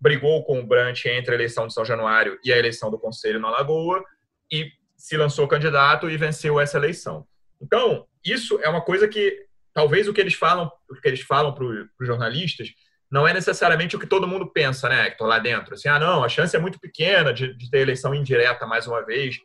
brigou 0.00 0.42
com 0.42 0.58
o 0.58 0.66
Brant 0.66 1.04
entre 1.04 1.32
a 1.32 1.34
eleição 1.34 1.66
de 1.66 1.74
São 1.74 1.84
Januário 1.84 2.38
e 2.42 2.50
a 2.50 2.56
eleição 2.56 2.90
do 2.90 2.98
Conselho 2.98 3.38
na 3.38 3.50
Lagoa, 3.50 4.02
e 4.50 4.72
se 4.96 5.16
lançou 5.16 5.46
candidato 5.46 6.10
e 6.10 6.16
venceu 6.16 6.58
essa 6.58 6.76
eleição. 6.76 7.26
Então, 7.60 8.06
isso 8.24 8.58
é 8.62 8.68
uma 8.68 8.80
coisa 8.80 9.06
que 9.06 9.46
talvez 9.72 10.08
o 10.08 10.12
que 10.12 10.20
eles 10.20 10.34
falam, 10.34 10.70
o 10.90 10.94
que 10.94 11.08
eles 11.08 11.20
falam 11.20 11.54
para 11.54 11.64
os 11.64 11.88
jornalistas, 12.06 12.68
não 13.10 13.26
é 13.26 13.32
necessariamente 13.32 13.96
o 13.96 13.98
que 13.98 14.06
todo 14.06 14.26
mundo 14.26 14.46
pensa, 14.46 14.88
né, 14.88 15.06
Hector, 15.06 15.26
lá 15.26 15.38
dentro. 15.38 15.74
Assim, 15.74 15.88
ah, 15.88 15.98
não, 15.98 16.24
a 16.24 16.28
chance 16.28 16.54
é 16.54 16.58
muito 16.58 16.78
pequena 16.78 17.32
de, 17.32 17.54
de 17.54 17.70
ter 17.70 17.78
eleição 17.78 18.14
indireta 18.14 18.66
mais 18.66 18.86
uma 18.86 19.04
vez. 19.04 19.36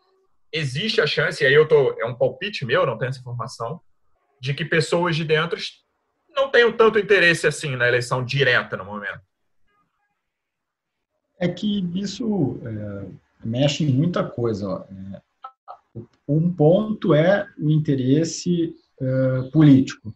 Existe 0.52 1.00
a 1.00 1.08
chance, 1.08 1.44
e 1.44 1.48
aí 1.48 1.54
eu 1.54 1.68
tô, 1.68 1.96
é 2.00 2.06
um 2.06 2.16
palpite 2.16 2.66
meu, 2.66 2.86
não 2.86 2.98
tenho 2.98 3.10
essa 3.10 3.20
informação, 3.20 3.80
de 4.42 4.54
que 4.54 4.66
pessoas 4.66 5.16
de 5.16 5.24
dentro 5.24 5.60
não 6.36 6.50
tenham 6.50 6.72
tanto 6.72 7.00
interesse 7.00 7.48
assim 7.48 7.76
na 7.76 7.88
eleição 7.88 8.24
direta 8.24 8.76
no 8.76 8.84
momento. 8.84 9.22
É 11.40 11.48
que 11.48 11.90
isso 11.96 12.60
é, 12.66 13.06
mexe 13.44 13.84
em 13.84 13.94
muita 13.94 14.24
coisa. 14.24 14.68
Ó. 14.68 14.84
É, 14.84 15.22
um 16.28 16.52
ponto 16.52 17.14
é 17.14 17.48
o 17.58 17.70
interesse 17.70 18.76
é, 19.00 19.42
político, 19.52 20.14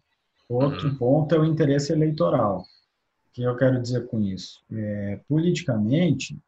outro 0.48 0.88
uhum. 0.88 0.96
ponto 0.96 1.34
é 1.34 1.38
o 1.38 1.44
interesse 1.44 1.92
eleitoral. 1.92 2.60
O 2.60 3.32
que 3.32 3.42
eu 3.42 3.56
quero 3.56 3.80
dizer 3.80 4.06
com 4.06 4.20
isso? 4.20 4.64
É, 4.72 5.20
politicamente, 5.28 6.38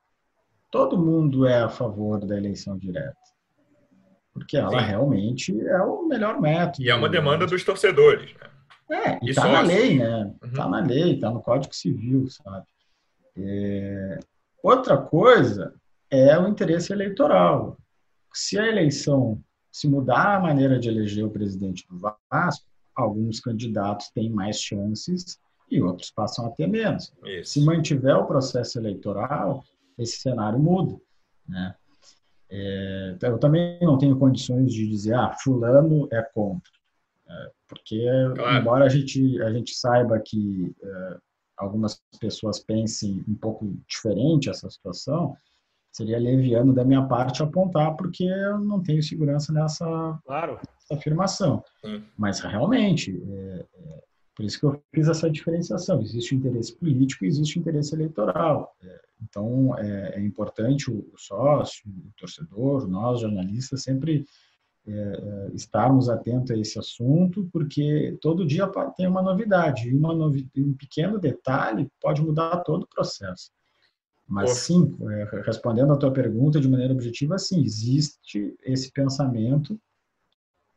todo 0.71 0.99
mundo 0.99 1.47
é 1.47 1.61
a 1.63 1.69
favor 1.69 2.25
da 2.25 2.37
eleição 2.37 2.77
direta. 2.77 3.17
Porque 4.33 4.57
ela 4.57 4.81
Sim. 4.81 4.87
realmente 4.87 5.61
é 5.67 5.83
o 5.83 6.07
melhor 6.07 6.41
método. 6.41 6.83
E 6.83 6.89
é 6.89 6.95
uma 6.95 7.09
demanda 7.09 7.47
dos 7.47 7.63
torcedores. 7.63 8.33
Né? 8.89 9.05
É, 9.05 9.19
e 9.23 9.31
está 9.31 9.47
na 9.47 9.61
lei, 9.61 9.99
né? 9.99 10.35
Está 10.43 10.65
uhum. 10.65 10.71
na 10.71 10.81
lei, 10.81 11.15
está 11.15 11.31
no 11.31 11.41
Código 11.41 11.75
Civil, 11.75 12.27
sabe? 12.29 12.67
É... 13.37 14.19
Outra 14.63 14.97
coisa 14.97 15.75
é 16.11 16.39
o 16.39 16.49
interesse 16.49 16.93
eleitoral. 16.93 17.79
Se 18.35 18.59
a 18.59 18.67
eleição, 18.67 19.43
se 19.71 19.89
mudar 19.89 20.37
a 20.37 20.41
maneira 20.41 20.79
de 20.79 20.89
eleger 20.89 21.25
o 21.25 21.31
presidente 21.31 21.87
do 21.89 21.99
Vasco, 21.99 22.67
alguns 22.95 23.41
candidatos 23.41 24.11
têm 24.11 24.31
mais 24.31 24.61
chances 24.61 25.39
e 25.71 25.81
outros 25.81 26.11
passam 26.11 26.47
a 26.47 26.51
ter 26.51 26.67
menos. 26.67 27.13
Isso. 27.25 27.53
Se 27.53 27.65
mantiver 27.65 28.17
o 28.17 28.27
processo 28.27 28.79
eleitoral, 28.79 29.65
esse 29.97 30.19
cenário 30.19 30.59
muda. 30.59 30.97
Né? 31.49 31.75
É, 32.51 33.17
eu 33.23 33.39
também 33.39 33.79
não 33.81 33.97
tenho 33.97 34.19
condições 34.19 34.73
de 34.73 34.89
dizer, 34.89 35.15
ah, 35.15 35.33
fulano 35.43 36.09
é 36.11 36.23
contra. 36.23 36.71
É, 37.29 37.51
porque, 37.69 38.05
claro. 38.35 38.59
embora 38.59 38.85
a 38.85 38.89
gente, 38.89 39.41
a 39.41 39.53
gente 39.53 39.73
saiba 39.75 40.19
que 40.19 40.75
é, 40.83 41.19
algumas 41.57 42.03
pessoas 42.19 42.59
pensem 42.59 43.25
um 43.29 43.37
pouco 43.37 43.73
diferente 43.87 44.51
essa 44.51 44.69
situação, 44.69 45.37
seria 45.93 46.19
leviano 46.19 46.73
da 46.73 46.85
minha 46.85 47.03
parte 47.03 47.43
apontar, 47.43 47.97
porque 47.97 48.25
eu 48.25 48.59
não 48.59 48.83
tenho 48.83 49.03
segurança 49.03 49.53
nessa, 49.53 50.19
claro. 50.25 50.59
afirmação. 50.91 51.63
Sim. 51.85 52.03
Mas 52.17 52.41
realmente, 52.41 53.21
é, 53.29 53.67
é, 53.75 54.03
por 54.35 54.45
isso 54.45 54.59
que 54.59 54.67
eu 54.67 54.83
fiz 54.95 55.09
essa 55.09 55.31
diferenciação. 55.31 56.01
Existe 56.01 56.35
o 56.35 56.39
interesse 56.39 56.75
político 56.75 57.25
e 57.25 57.29
existe 57.29 57.59
o 57.59 57.61
interesse 57.61 57.95
eleitoral. 57.95 58.75
É, 58.83 59.01
então, 59.23 59.77
é, 59.79 60.15
é, 60.17 60.21
importante 60.21 60.91
o 60.91 61.13
sócio, 61.17 61.83
o 61.89 62.13
torcedor, 62.17 62.89
nós, 62.89 63.21
jornalistas, 63.21 63.83
sempre 63.83 64.25
é, 64.87 64.93
é, 64.93 65.51
estarmos 65.55 66.09
atentos 66.09 66.51
a 66.51 66.57
esse 66.57 66.79
assunto, 66.79 67.49
porque 67.53 68.17
todo 68.21 68.47
dia 68.47 68.67
tem 68.97 69.07
uma 69.07 69.21
novidade, 69.21 69.89
e 69.91 69.95
uma 69.95 70.15
novi 70.15 70.49
um 70.57 70.73
pequeno 70.73 71.19
detalhe 71.19 71.91
pode 72.01 72.23
mudar 72.23 72.59
todo 72.61 72.85
o 72.85 72.89
processo. 72.89 73.51
Mas 74.31 74.51
sim, 74.51 74.97
é, 75.11 75.43
respondendo 75.45 75.93
à 75.93 75.97
tua 75.97 76.13
pergunta 76.13 76.61
de 76.61 76.69
maneira 76.69 76.93
objetiva, 76.93 77.37
sim, 77.37 77.65
existe 77.65 78.55
esse 78.63 78.93
pensamento 78.93 79.77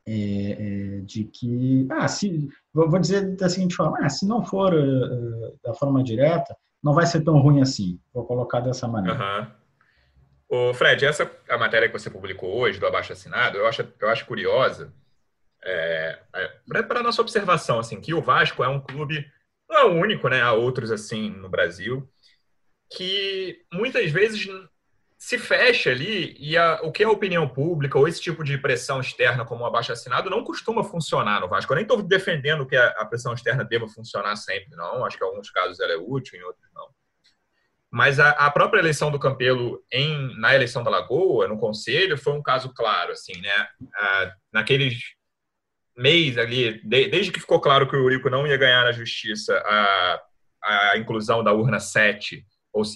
é, 0.08 0.14
é, 0.14 1.02
de 1.02 1.26
que, 1.26 1.88
ah, 1.92 2.08
se, 2.08 2.50
vou 2.74 3.00
dizer 3.00 3.36
da 3.36 3.48
seguinte 3.48 3.76
forma, 3.76 4.00
ah, 4.02 4.10
se 4.10 4.26
não 4.28 4.44
for 4.44 4.74
uh, 4.74 5.60
da 5.64 5.74
forma 5.76 6.04
direta, 6.04 6.56
não 6.84 6.94
vai 6.94 7.06
ser 7.06 7.24
tão 7.24 7.40
ruim 7.40 7.62
assim. 7.62 8.00
Vou 8.12 8.26
colocar 8.26 8.60
dessa 8.60 8.88
maneira. 8.88 9.20
Uhum. 10.50 10.70
O 10.70 10.74
Fred, 10.74 11.06
essa 11.06 11.30
a 11.48 11.58
matéria 11.58 11.88
que 11.88 11.98
você 11.98 12.10
publicou 12.10 12.54
hoje 12.56 12.80
do 12.80 12.88
abaixo 12.88 13.14
assinado, 13.14 13.58
eu 13.58 13.68
acho, 13.68 13.88
eu 14.00 14.10
acho 14.10 14.26
curiosa 14.26 14.92
é, 15.64 16.20
é, 16.34 16.82
para 16.84 17.04
nossa 17.04 17.22
observação 17.22 17.80
assim 17.80 18.02
que 18.02 18.14
o 18.14 18.22
Vasco 18.22 18.64
é 18.64 18.68
um 18.68 18.80
clube 18.80 19.26
não 19.70 19.78
é 19.78 19.86
o 19.86 19.94
único, 19.94 20.28
né? 20.28 20.42
Há 20.42 20.54
outros 20.54 20.92
assim 20.92 21.30
no 21.30 21.50
Brasil 21.50 22.08
que 22.96 23.62
muitas 23.72 24.12
vezes 24.12 24.48
se 25.18 25.40
fecha 25.40 25.90
ali 25.90 26.36
e 26.38 26.58
a, 26.58 26.82
o 26.84 26.92
que 26.92 27.02
é 27.02 27.06
a 27.06 27.12
opinião 27.12 27.48
pública 27.48 27.98
ou 27.98 28.08
esse 28.08 28.22
tipo 28.22 28.44
de 28.44 28.58
pressão 28.58 29.00
externa 29.00 29.46
como 29.46 29.64
o 29.64 29.66
abaixo 29.66 29.94
assinado 29.94 30.30
não 30.30 30.44
costuma 30.44 30.84
funcionar 30.84 31.40
no 31.40 31.48
Vasco. 31.48 31.72
Eu 31.72 31.76
nem 31.76 31.84
estou 31.84 32.02
defendendo 32.02 32.66
que 32.66 32.76
a, 32.76 32.88
a, 32.90 33.06
pressão 33.06 33.34
externa 33.34 33.64
deva 33.64 33.88
funcionar 33.88 34.36
sempre, 34.36 34.76
não. 34.76 35.06
Acho 35.06 35.18
que 35.18 35.24
em 35.24 35.28
alguns 35.28 35.50
casos 35.50 35.80
ela 35.80 35.94
é 35.94 35.98
útil, 35.98 36.38
em 36.38 36.44
outros 36.44 36.68
não. 36.74 36.90
Mas 37.90 38.20
a, 38.20 38.32
a 38.32 38.52
própria 38.52 38.80
eleição 38.82 39.12
do 39.12 39.20
Campelo 39.20 39.82
em, 39.92 40.38
na 40.40 40.54
eleição 40.54 40.84
da 40.84 40.90
Lagoa, 40.90 41.48
no 41.48 41.58
Conselho, 41.58 42.18
foi 42.18 42.34
um 42.34 42.44
caso 42.44 42.74
claro, 42.74 43.14
assim, 43.14 43.40
né? 43.40 43.68
Ah, 43.96 44.34
naqueles 44.52 45.00
mês 45.96 46.38
ali, 46.38 46.82
de, 46.84 47.08
desde 47.08 47.32
que 47.32 47.40
ficou 47.40 47.62
claro 47.62 47.88
que 47.88 47.96
o 47.96 48.00
Eurico 48.00 48.30
não 48.30 48.46
ia 48.46 48.58
ganhar 48.58 48.84
na 48.84 48.92
justiça 48.92 49.56
a, 49.66 50.22
a 50.64 50.98
inclusão 50.98 51.44
da 51.44 51.54
urna 51.54 51.80
7 51.80 52.46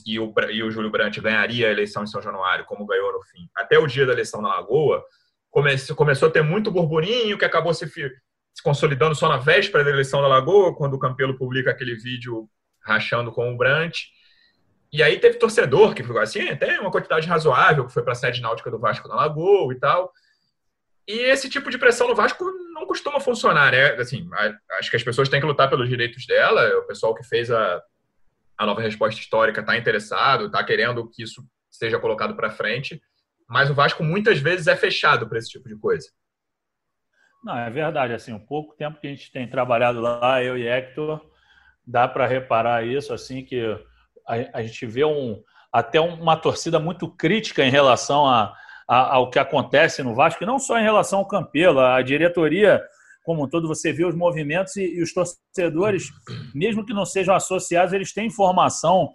e 0.05 0.19
o, 0.19 0.34
e 0.50 0.63
o 0.63 0.72
Júlio 0.72 0.89
Brandt 0.89 1.22
ganharia 1.22 1.67
a 1.67 1.72
eleição 1.72 2.03
em 2.03 2.07
São 2.07 2.22
Januário, 2.22 2.65
como 2.65 2.86
ganhou 2.86 3.13
no 3.13 3.22
fim, 3.24 3.48
até 3.55 3.77
o 3.77 3.86
dia 3.86 4.05
da 4.05 4.13
eleição 4.13 4.41
na 4.41 4.50
Lagoa, 4.50 5.03
comece, 5.51 5.93
começou 5.93 6.29
a 6.29 6.31
ter 6.31 6.41
muito 6.41 6.72
burburinho, 6.72 7.38
que 7.38 7.46
acabou 7.46 7.74
se, 7.74 7.88
se 7.88 8.63
consolidando 8.63 9.15
só 9.15 9.29
na 9.29 9.38
véspera 9.38 9.84
da 9.84 9.91
eleição 9.91 10.22
da 10.22 10.27
Lagoa, 10.27 10.75
quando 10.75 10.96
o 10.96 11.00
Campelo 11.00 11.38
publica 11.38 11.72
aquele 11.72 11.96
vídeo 11.96 12.50
rachando 12.81 13.31
com 13.31 13.53
o 13.53 13.57
Brandt. 13.57 14.10
E 14.91 15.03
aí 15.03 15.19
teve 15.19 15.38
torcedor 15.38 15.93
que 15.93 16.01
ficou 16.01 16.22
assim, 16.22 16.48
até 16.48 16.79
uma 16.79 16.91
quantidade 16.91 17.27
razoável, 17.27 17.86
que 17.86 17.93
foi 17.93 18.03
para 18.03 18.13
a 18.13 18.15
sede 18.15 18.41
náutica 18.41 18.72
do 18.72 18.79
Vasco 18.79 19.07
na 19.07 19.15
Lagoa 19.15 19.74
e 19.74 19.79
tal. 19.79 20.12
E 21.07 21.19
esse 21.19 21.50
tipo 21.50 21.69
de 21.69 21.77
pressão 21.77 22.07
no 22.07 22.15
Vasco 22.15 22.43
não 22.74 22.86
costuma 22.86 23.19
funcionar, 23.19 23.72
né? 23.72 23.93
Assim, 23.93 24.27
acho 24.79 24.89
que 24.89 24.96
as 24.96 25.03
pessoas 25.03 25.29
têm 25.29 25.39
que 25.39 25.46
lutar 25.46 25.69
pelos 25.69 25.88
direitos 25.88 26.25
dela. 26.25 26.67
O 26.79 26.88
pessoal 26.88 27.13
que 27.13 27.24
fez 27.24 27.51
a, 27.51 27.81
a 28.58 28.66
nova 28.66 28.82
resposta 28.82 29.22
histórica 29.22 29.62
está 29.62 29.78
interessado, 29.78 30.48
está 30.48 30.64
querendo 30.64 31.10
que 31.10 31.24
isso 31.24 31.44
seja 31.70 32.00
colocado 32.00 32.36
para 32.36 32.50
frente. 32.50 33.02
mas 33.48 33.70
o 33.70 33.74
Vasco 33.74 34.04
muitas 34.04 34.40
vezes 34.40 34.68
é 34.68 34.76
fechado 34.76 35.28
para 35.28 35.38
esse 35.38 35.50
tipo 35.50 35.70
de 35.70 35.78
coisa. 35.78 36.10
Não, 37.44 37.58
é 37.58 37.70
verdade. 37.70 38.14
Assim, 38.14 38.34
o 38.34 38.46
pouco 38.46 38.76
tempo 38.76 39.00
que 39.00 39.08
a 39.08 39.10
gente 39.10 39.32
tem 39.32 39.50
trabalhado 39.50 40.02
lá, 40.02 40.44
eu 40.44 40.58
e 40.58 40.68
Hector, 40.68 41.22
dá 41.86 42.08
para 42.08 42.28
reparar 42.28 42.86
isso, 42.86 43.14
assim, 43.14 43.46
que 43.46 43.64
a, 44.28 44.60
a, 44.60 44.64
gente 44.64 44.86
vê 44.86 45.06
um, 45.06 45.42
até 45.72 46.02
uma 46.02 46.36
torcida 46.36 46.78
muito 46.78 47.10
crítica 47.10 47.64
em 47.64 47.72
relação 47.72 48.28
a, 48.28 48.54
a, 48.86 49.16
ao 49.16 49.30
que 49.30 49.40
acontece 49.40 50.04
no 50.04 50.14
Vasco, 50.14 50.44
e 50.44 50.48
não 50.48 50.60
só 50.60 50.78
em 50.78 50.84
relação 50.84 51.20
ao 51.20 51.28
Campelo, 51.28 51.80
a 51.80 52.02
diretoria 52.02 52.84
como 53.27 53.43
um 53.43 53.50
todo, 53.50 53.67
você 53.67 53.91
vê 53.91 54.05
os 54.05 54.15
movimentos 54.15 54.77
e, 54.77 54.84
e, 54.84 55.03
os 55.03 55.13
torcedores, 55.13 56.13
mesmo 56.55 56.86
que 56.86 56.93
não 56.93 57.03
sejam 57.03 57.36
associados, 57.36 57.91
eles 57.91 58.13
têm 58.13 58.27
informação 58.27 59.13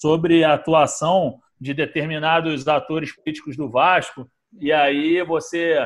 sobre 0.00 0.44
a 0.44 0.54
atuação 0.54 1.40
de 1.60 1.74
determinados 1.74 2.68
atores 2.68 3.12
políticos 3.16 3.56
do 3.56 3.68
Vasco, 3.68 4.30
e 4.60 4.72
aí 4.72 5.20
você 5.24 5.76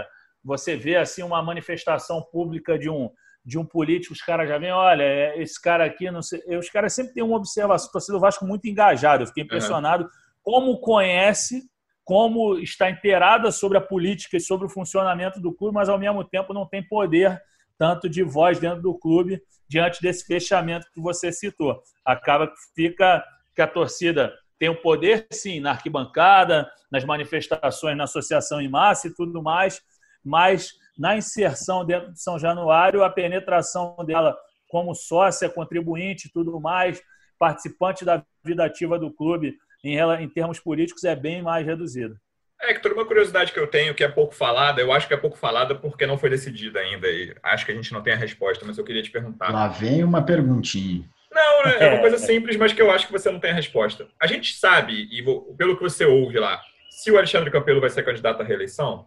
você 0.45 0.77
vê 0.77 0.97
assim 0.97 1.23
uma 1.23 1.43
manifestação 1.43 2.23
pública 2.31 2.79
de 2.79 2.91
um 2.91 3.11
de 3.43 3.59
um 3.59 3.65
político, 3.65 4.13
os 4.13 4.21
caras 4.21 4.49
já 4.49 4.59
vêm, 4.59 4.73
olha, 4.73 5.05
é, 5.05 5.41
esse 5.41 5.61
cara 5.61 5.85
aqui, 5.87 6.11
não 6.11 6.21
sei, 6.21 6.43
os 6.59 6.69
caras 6.69 6.93
sempre 6.93 7.15
têm 7.15 7.23
uma 7.23 7.37
observação, 7.37 7.91
torcida 7.91 8.19
do 8.19 8.21
Vasco 8.21 8.45
muito 8.45 8.69
engajado, 8.69 9.23
eu 9.23 9.29
fiquei 9.29 9.45
impressionado 9.45 10.05
uhum. 10.05 10.11
como 10.43 10.81
conhece, 10.81 11.63
como 12.07 12.57
está 12.61 12.89
inteirada 12.89 13.51
sobre 13.51 13.77
a 13.77 13.81
política 13.81 14.37
e 14.37 14.41
sobre 14.41 14.65
o 14.65 14.71
funcionamento 14.71 15.41
do 15.41 15.53
clube, 15.53 15.75
mas 15.75 15.89
ao 15.89 15.99
mesmo 15.99 16.23
tempo 16.23 16.55
não 16.55 16.65
tem 16.65 16.81
poder 16.81 17.43
tanto 17.77 18.09
de 18.09 18.23
voz 18.23 18.61
dentro 18.61 18.81
do 18.81 18.97
clube 18.97 19.43
diante 19.69 20.01
desse 20.01 20.25
fechamento 20.25 20.87
que 20.95 21.01
você 21.01 21.33
citou. 21.33 21.83
Acaba 22.05 22.47
que 22.47 22.55
fica 22.77 23.25
que 23.57 23.61
a 23.61 23.67
torcida 23.67 24.33
tem 24.57 24.69
o 24.69 24.81
poder, 24.81 25.27
sim, 25.33 25.59
na 25.59 25.73
arquibancada, 25.73 26.71
nas 26.93 27.05
manifestações, 27.05 27.97
na 27.97 28.05
associação 28.05 28.61
em 28.61 28.69
massa 28.69 29.09
e 29.09 29.15
tudo 29.15 29.43
mais, 29.43 29.83
mas 30.25 30.75
na 30.97 31.17
inserção 31.17 31.85
dentro 31.85 32.13
de 32.13 32.23
São 32.23 32.39
Januário, 32.39 33.03
a 33.03 33.11
penetração 33.11 33.97
dela 34.07 34.37
como 34.69 34.95
sócia, 34.95 35.51
contribuinte 35.51 36.29
e 36.29 36.31
tudo 36.31 36.61
mais, 36.61 37.03
participante 37.37 38.05
da 38.05 38.25
vida 38.45 38.65
ativa 38.65 38.97
do 38.97 39.13
clube 39.13 39.59
em, 39.87 40.25
em 40.25 40.29
termos 40.29 40.59
políticos 40.59 41.05
é 41.05 41.15
bem 41.15 41.43
mais 41.43 41.65
reduzida. 41.67 42.17
É, 42.61 42.71
Hector, 42.71 42.93
uma 42.93 43.05
curiosidade 43.05 43.53
que 43.53 43.59
eu 43.59 43.67
tenho 43.67 43.95
que 43.95 44.03
é 44.03 44.09
pouco 44.09 44.35
falada, 44.35 44.81
eu 44.81 44.93
acho 44.93 45.07
que 45.07 45.15
é 45.15 45.17
pouco 45.17 45.37
falada 45.37 45.75
porque 45.75 46.07
não 46.07 46.19
foi 46.19 46.31
decidida 46.31 46.81
ainda 46.81 47.07
e 47.09 47.35
acho 47.43 47.67
que 47.67 47.73
a 47.73 47.75
gente 47.75 47.93
não 47.93 48.03
tem 48.03 48.15
a 48.15 48.17
resposta, 48.17 48.65
mas 48.65 48.79
eu 48.79 48.85
queria 48.85 49.03
te 49.03 49.11
perguntar. 49.11 49.53
Lá 49.53 49.69
vem 49.69 50.03
uma 50.03 50.23
perguntinha. 50.23 51.09
Não, 51.31 51.63
é 51.65 51.89
uma 51.91 52.01
coisa 52.01 52.17
simples, 52.17 52.57
mas 52.57 52.73
que 52.73 52.81
eu 52.81 52.91
acho 52.91 53.07
que 53.07 53.13
você 53.13 53.31
não 53.31 53.39
tem 53.39 53.51
a 53.51 53.55
resposta. 53.55 54.09
A 54.21 54.27
gente 54.27 54.55
sabe, 54.55 55.07
e 55.13 55.23
pelo 55.55 55.77
que 55.77 55.83
você 55.83 56.07
ouve 56.07 56.39
lá, 56.39 56.63
se 56.89 57.11
o 57.11 57.19
Alexandre 57.19 57.51
Campelo 57.51 57.81
vai 57.81 57.91
ser 57.91 58.03
candidato 58.03 58.41
à 58.41 58.45
reeleição? 58.45 59.07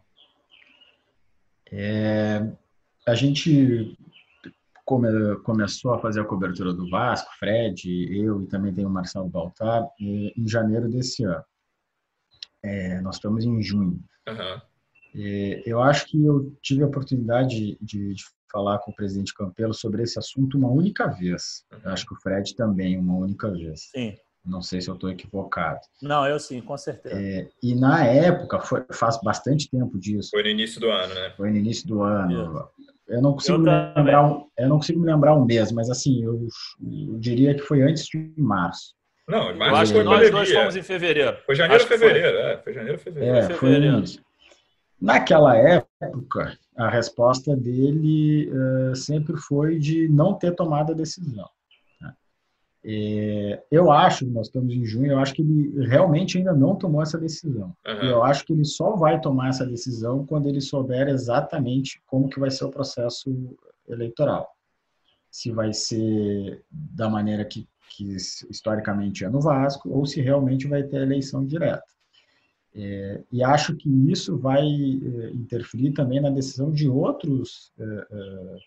É, 1.71 2.43
a 3.07 3.15
gente 3.15 3.97
come, 4.89 5.35
começou 5.43 5.93
a 5.93 5.99
fazer 5.99 6.21
a 6.21 6.25
cobertura 6.25 6.73
do 6.73 6.89
Vasco, 6.89 7.29
Fred, 7.37 7.87
eu 8.11 8.41
e 8.41 8.47
também 8.47 8.73
tem 8.73 8.87
o 8.87 8.89
Marcelo 8.89 9.29
Baltar, 9.29 9.87
em 9.99 10.47
janeiro 10.47 10.89
desse 10.89 11.23
ano. 11.23 11.45
É, 12.63 12.99
nós 13.01 13.15
estamos 13.15 13.45
em 13.45 13.61
junho. 13.61 14.03
Uhum. 14.27 14.61
É, 15.15 15.63
eu 15.63 15.79
acho 15.79 16.07
que 16.07 16.25
eu 16.25 16.57
tive 16.63 16.83
a 16.83 16.87
oportunidade 16.87 17.77
de, 17.79 18.15
de, 18.15 18.23
falar 18.51 18.79
com 18.79 18.89
o 18.89 18.95
presidente 18.95 19.31
Campelo 19.35 19.75
sobre 19.75 20.01
esse 20.01 20.17
assunto 20.17 20.57
uma 20.57 20.69
única 20.69 21.05
vez. 21.05 21.63
Uhum. 21.71 21.79
Eu 21.85 21.91
acho 21.91 22.07
que 22.07 22.13
o 22.15 22.17
Fred 22.17 22.55
também, 22.55 22.97
uma 22.97 23.15
única 23.15 23.51
vez. 23.51 23.91
Sim. 23.91 24.17
Não 24.43 24.63
sei 24.63 24.81
se 24.81 24.89
eu 24.89 24.95
estou 24.95 25.11
equivocado. 25.11 25.81
Não, 26.01 26.25
eu 26.25 26.39
sim, 26.39 26.61
com 26.61 26.75
certeza. 26.75 27.15
É, 27.15 27.47
e 27.61 27.75
na 27.75 28.03
época, 28.05 28.59
foi, 28.59 28.83
faz 28.91 29.21
bastante 29.21 29.69
tempo 29.69 29.99
disso. 29.99 30.31
Foi 30.31 30.41
no 30.41 30.49
início 30.49 30.81
do 30.81 30.89
ano, 30.89 31.13
né? 31.13 31.29
Foi 31.37 31.51
no 31.51 31.57
início 31.57 31.87
do 31.87 32.01
ano. 32.01 32.67
Eu 33.09 33.21
não 33.21 33.33
consigo 33.33 33.57
eu 33.57 33.59
me 33.59 33.65
lembrar, 33.95 34.23
um, 34.23 34.47
eu 34.57 34.69
não 34.69 34.77
consigo 34.77 34.99
me 34.99 35.11
lembrar 35.11 35.35
um 35.35 35.43
mês, 35.43 35.71
mas 35.71 35.89
assim, 35.89 36.23
eu, 36.23 36.47
eu 36.81 37.19
diria 37.19 37.55
que 37.55 37.61
foi 37.61 37.81
antes 37.81 38.05
de 38.05 38.31
março. 38.37 38.93
Não, 39.27 39.55
mas 39.55 39.69
eu 39.69 39.75
acho 39.75 39.93
que 39.93 40.03
nós 40.03 40.31
dois 40.31 40.51
fomos 40.51 40.75
em 40.75 40.83
fevereiro. 40.83 41.37
Foi 41.45 41.55
janeiro, 41.55 41.85
fevereiro, 41.85 42.37
foi. 42.37 42.41
é. 42.41 42.57
Foi 42.57 42.73
janeiro, 42.73 42.99
fevereiro. 42.99 43.37
É, 43.37 43.49
foi 43.49 43.79
no 43.79 43.85
início. 43.97 44.21
Naquela 45.01 45.55
época, 45.55 46.57
a 46.75 46.89
resposta 46.89 47.55
dele 47.55 48.51
uh, 48.51 48.95
sempre 48.95 49.37
foi 49.37 49.77
de 49.79 50.09
não 50.09 50.33
ter 50.33 50.53
tomado 50.55 50.91
a 50.91 50.95
decisão. 50.95 51.47
É, 52.83 53.61
eu 53.69 53.91
acho, 53.91 54.25
nós 54.25 54.47
estamos 54.47 54.73
em 54.73 54.85
junho, 54.85 55.11
eu 55.11 55.19
acho 55.19 55.33
que 55.33 55.41
ele 55.41 55.85
realmente 55.85 56.37
ainda 56.37 56.53
não 56.53 56.75
tomou 56.75 57.01
essa 57.01 57.17
decisão. 57.17 57.75
Uhum. 57.85 58.03
Eu 58.03 58.23
acho 58.23 58.45
que 58.45 58.53
ele 58.53 58.63
só 58.63 58.95
vai 58.95 59.19
tomar 59.19 59.49
essa 59.49 59.65
decisão 59.65 60.25
quando 60.25 60.47
ele 60.47 60.61
souber 60.61 61.07
exatamente 61.09 62.01
como 62.07 62.29
que 62.29 62.39
vai 62.39 62.49
ser 62.49 62.65
o 62.65 62.71
processo 62.71 63.29
eleitoral. 63.87 64.49
Se 65.29 65.51
vai 65.51 65.73
ser 65.73 66.63
da 66.71 67.09
maneira 67.09 67.43
que, 67.43 67.67
que 67.89 68.15
historicamente 68.49 69.25
é 69.25 69.29
no 69.29 69.41
Vasco, 69.41 69.89
ou 69.89 70.05
se 70.05 70.21
realmente 70.21 70.67
vai 70.67 70.83
ter 70.83 71.01
eleição 71.01 71.45
direta. 71.45 71.83
É, 72.73 73.23
e 73.31 73.43
acho 73.43 73.75
que 73.75 73.89
isso 74.11 74.37
vai 74.37 74.61
é, 74.61 75.31
interferir 75.31 75.91
também 75.91 76.21
na 76.21 76.29
decisão 76.29 76.71
de 76.71 76.87
outros 76.87 77.73
é, 77.77 77.83
é 77.83 78.57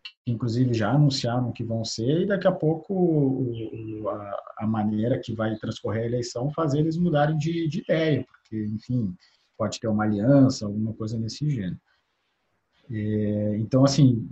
pré-candidatos, 0.00 0.26
inclusive 0.26 0.74
já 0.74 0.92
anunciaram 0.92 1.52
que 1.52 1.64
vão 1.64 1.84
ser, 1.84 2.22
e 2.22 2.26
daqui 2.26 2.46
a 2.46 2.52
pouco 2.52 2.94
o, 2.94 4.08
a, 4.08 4.54
a, 4.58 4.66
maneira 4.66 5.18
que 5.18 5.34
vai 5.34 5.56
transcorrer 5.56 6.02
a 6.02 6.06
eleição 6.06 6.50
fazer 6.50 6.80
eles 6.80 6.96
mudarem 6.96 7.36
de, 7.36 7.68
de, 7.68 7.80
ideia, 7.80 8.24
porque, 8.26 8.64
enfim, 8.64 9.14
pode 9.56 9.80
ter 9.80 9.88
uma 9.88 10.04
aliança, 10.04 10.66
alguma 10.66 10.92
coisa 10.94 11.18
nesse 11.18 11.48
gênero. 11.48 11.80
É, 12.90 13.56
então, 13.58 13.84
assim, 13.84 14.28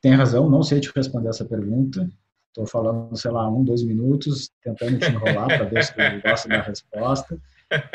tem 0.00 0.12
razão, 0.12 0.48
não 0.48 0.62
sei 0.62 0.80
te 0.80 0.90
responder 0.94 1.28
essa 1.28 1.44
pergunta. 1.44 2.08
Estou 2.48 2.66
falando, 2.66 3.16
sei 3.16 3.30
lá, 3.30 3.48
um, 3.48 3.62
dois 3.62 3.82
minutos, 3.82 4.50
tentando 4.62 4.98
te 4.98 5.08
enrolar 5.08 5.46
para 5.46 5.64
ver 5.64 5.84
se 5.84 5.94
tu 5.94 6.00
gosta 6.24 6.48
da 6.48 6.62
resposta, 6.62 7.38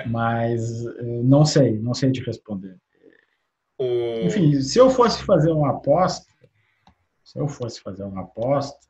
mas 0.07 0.85
é, 0.85 1.03
não 1.23 1.45
sei, 1.45 1.77
não 1.79 1.93
sei 1.93 2.11
te 2.11 2.21
responder. 2.21 2.77
Enfim, 4.23 4.61
se 4.61 4.79
eu 4.79 4.89
fosse 4.89 5.21
fazer 5.23 5.51
uma 5.51 5.71
aposta, 5.71 6.25
se 7.25 7.39
eu 7.39 7.47
fosse 7.47 7.81
fazer 7.81 8.03
uma 8.03 8.21
aposta, 8.21 8.87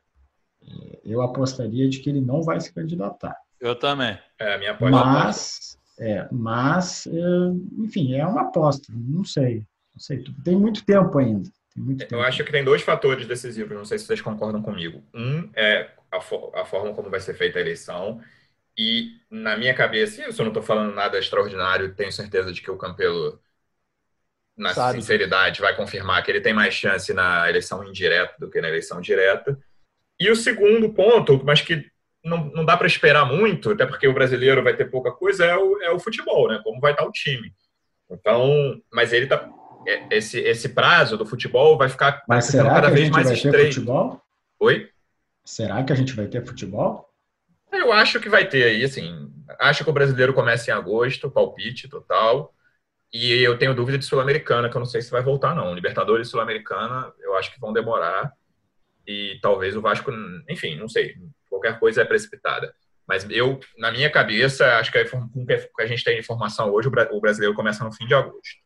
eu 1.04 1.22
apostaria 1.22 1.88
de 1.88 2.00
que 2.00 2.10
ele 2.10 2.22
não 2.22 2.44
vai 2.44 2.60
se 2.60 2.74
candidatar. 2.74 3.36
Eu 3.60 3.76
também. 3.76 4.18
É, 4.38 4.56
a 4.56 4.58
minha 4.58 4.72
aposta. 4.72 5.06
Mas, 5.06 5.80
é, 5.98 6.28
mas, 6.32 7.08
é, 7.08 7.12
enfim, 7.80 8.14
é 8.14 8.26
uma 8.26 8.42
aposta. 8.42 8.92
Não 8.94 9.24
sei. 9.24 9.66
Não 9.94 10.00
sei. 10.00 10.24
Tem 10.44 10.56
muito 10.56 10.86
tempo 10.86 11.18
ainda. 11.18 11.50
Muito 11.76 12.06
eu 12.14 12.22
acho 12.22 12.44
que 12.44 12.52
tem 12.52 12.64
dois 12.64 12.82
fatores 12.82 13.26
decisivos. 13.26 13.76
Não 13.76 13.86
sei 13.86 13.98
se 13.98 14.06
vocês 14.06 14.22
concordam 14.22 14.62
comigo. 14.62 15.02
Um 15.14 15.50
é 15.56 15.92
a, 16.12 16.18
a 16.18 16.66
forma 16.66 16.94
como 16.94 17.10
vai 17.10 17.22
ser 17.22 17.36
feita 17.36 17.58
a 17.58 17.62
eleição. 17.62 18.22
E 18.78 19.14
na 19.32 19.56
minha 19.56 19.74
cabeça, 19.74 20.22
eu 20.22 20.34
não 20.40 20.48
estou 20.48 20.62
falando 20.62 20.94
nada 20.94 21.18
extraordinário, 21.18 21.96
tenho 21.96 22.12
certeza 22.12 22.52
de 22.52 22.62
que 22.62 22.70
o 22.70 22.78
Campelo 22.78 23.40
na 24.58 24.74
Sabe. 24.74 25.00
sinceridade, 25.00 25.62
vai 25.62 25.76
confirmar 25.76 26.24
que 26.24 26.32
ele 26.32 26.42
tem 26.42 26.54
mais 26.54 26.74
chance 26.74 27.14
na 27.14 27.50
eleição 27.50 27.84
indireta 27.84 28.34
do 28.40 28.50
que 28.50 28.62
na 28.62 28.70
eleição 28.70 29.02
direta. 29.02 29.58
E 30.20 30.30
o 30.30 30.36
segundo 30.36 30.94
ponto, 30.94 31.42
mas 31.44 31.62
que 31.62 31.86
não, 32.24 32.46
não 32.46 32.66
dá 32.66 32.78
para 32.78 32.88
esperar 32.88 33.26
muito, 33.26 33.72
até 33.72 33.86
porque 33.86 34.08
o 34.08 34.14
brasileiro 34.14 34.64
vai 34.64 34.76
ter 34.76 34.90
pouca 34.90 35.12
coisa, 35.12 35.46
é 35.46 35.56
o, 35.56 35.82
é 35.82 35.92
o 35.92 36.00
futebol, 36.00 36.48
né? 36.48 36.60
Como 36.64 36.80
vai 36.80 36.94
estar 36.94 37.06
o 37.06 37.12
time. 37.12 37.54
Então, 38.10 38.82
mas 38.92 39.12
ele 39.14 39.28
tá. 39.28 39.48
É, 39.88 40.18
esse, 40.18 40.40
esse 40.40 40.70
prazo 40.70 41.18
do 41.18 41.26
futebol 41.26 41.78
vai 41.78 41.90
ficar 41.90 42.24
mas 42.28 42.46
será 42.46 42.74
cada 42.74 42.90
vez 42.90 43.10
mais 43.10 43.30
estreito. 43.30 43.76
Futebol? 43.76 44.22
Oi? 44.60 44.90
Será 45.44 45.84
que 45.84 45.94
a 45.94 45.96
gente 45.96 46.14
vai 46.14 46.26
ter 46.26 46.44
futebol? 46.44 47.08
Eu 47.72 47.92
acho 47.92 48.20
que 48.20 48.30
vai 48.30 48.48
ter 48.48 48.64
aí, 48.64 48.84
assim. 48.84 49.32
Acho 49.60 49.84
que 49.84 49.90
o 49.90 49.94
brasileiro 49.94 50.34
começa 50.34 50.72
em 50.72 50.74
agosto, 50.74 51.30
palpite 51.30 51.88
total. 51.88 52.55
E 53.18 53.42
eu 53.42 53.58
tenho 53.58 53.74
dúvida 53.74 53.98
de 53.98 54.04
Sul-Americana, 54.04 54.70
que 54.70 54.76
eu 54.76 54.80
não 54.80 54.86
sei 54.86 55.02
se 55.02 55.10
vai 55.10 55.24
voltar, 55.24 55.56
não. 55.56 55.74
Libertadores 55.74 56.28
Sul-Americana, 56.28 57.14
eu 57.22 57.34
acho 57.38 57.50
que 57.54 57.62
vão 57.62 57.72
demorar. 57.72 58.30
E 59.08 59.40
talvez 59.42 59.74
o 59.74 59.80
Vasco, 59.80 60.12
enfim, 60.50 60.76
não 60.76 60.90
sei. 60.90 61.16
Qualquer 61.50 61.80
coisa 61.80 62.02
é 62.02 62.06
precipitada. 62.06 62.76
Mas 63.08 63.26
eu, 63.30 63.58
na 63.78 63.90
minha 63.90 64.10
cabeça, 64.10 64.80
acho 64.80 64.92
que 64.92 64.98
a 64.98 65.86
gente 65.86 66.04
tem 66.04 66.20
informação 66.20 66.70
hoje, 66.74 66.90
o 66.90 67.22
brasileiro 67.22 67.56
começa 67.56 67.86
no 67.86 67.94
fim 67.94 68.06
de 68.06 68.14
agosto. 68.14 68.60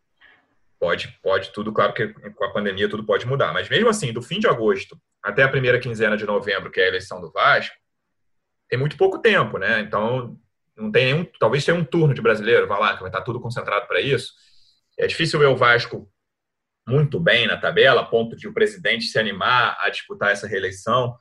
Pode, 0.80 1.16
pode 1.22 1.52
tudo, 1.54 1.72
claro 1.72 1.94
que 1.94 2.08
com 2.08 2.46
a 2.46 2.52
pandemia 2.52 2.90
tudo 2.90 3.06
pode 3.06 3.28
mudar. 3.28 3.54
Mas 3.54 3.70
mesmo 3.70 3.90
assim, 3.90 4.12
do 4.12 4.22
fim 4.24 4.40
de 4.40 4.48
agosto 4.48 5.00
até 5.22 5.44
a 5.44 5.50
primeira 5.50 5.78
quinzena 5.78 6.18
de 6.18 6.26
novembro, 6.26 6.72
que 6.72 6.80
é 6.80 6.86
a 6.86 6.88
eleição 6.88 7.22
do 7.22 7.32
Vasco, 7.32 7.76
tem 8.68 8.80
muito 8.80 8.98
pouco 8.98 9.20
tempo, 9.20 9.60
né? 9.60 9.80
Então, 9.82 10.36
não 10.80 10.92
tem 10.92 11.06
nenhum, 11.06 11.28
talvez 11.40 11.66
tenha 11.66 11.78
um 11.78 11.84
turno 11.84 12.14
de 12.14 12.22
brasileiro, 12.22 12.68
vai 12.68 12.80
lá, 12.80 12.94
que 12.96 13.02
vai 13.02 13.10
estar 13.10 13.22
tudo 13.22 13.40
concentrado 13.40 13.88
para 13.88 14.00
isso. 14.02 14.34
É 14.98 15.06
difícil 15.08 15.40
ver 15.40 15.48
o 15.48 15.56
Vasco 15.56 16.10
muito 16.88 17.20
bem 17.20 17.48
na 17.48 17.58
tabela, 17.58 18.02
a 18.02 18.06
ponto 18.06 18.36
de 18.36 18.48
o 18.48 18.54
presidente 18.54 19.06
se 19.06 19.20
animar 19.20 19.78
a 19.80 19.90
disputar 19.90 20.32
essa 20.32 20.48
reeleição. 20.48 21.16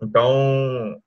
Então, 0.00 1.00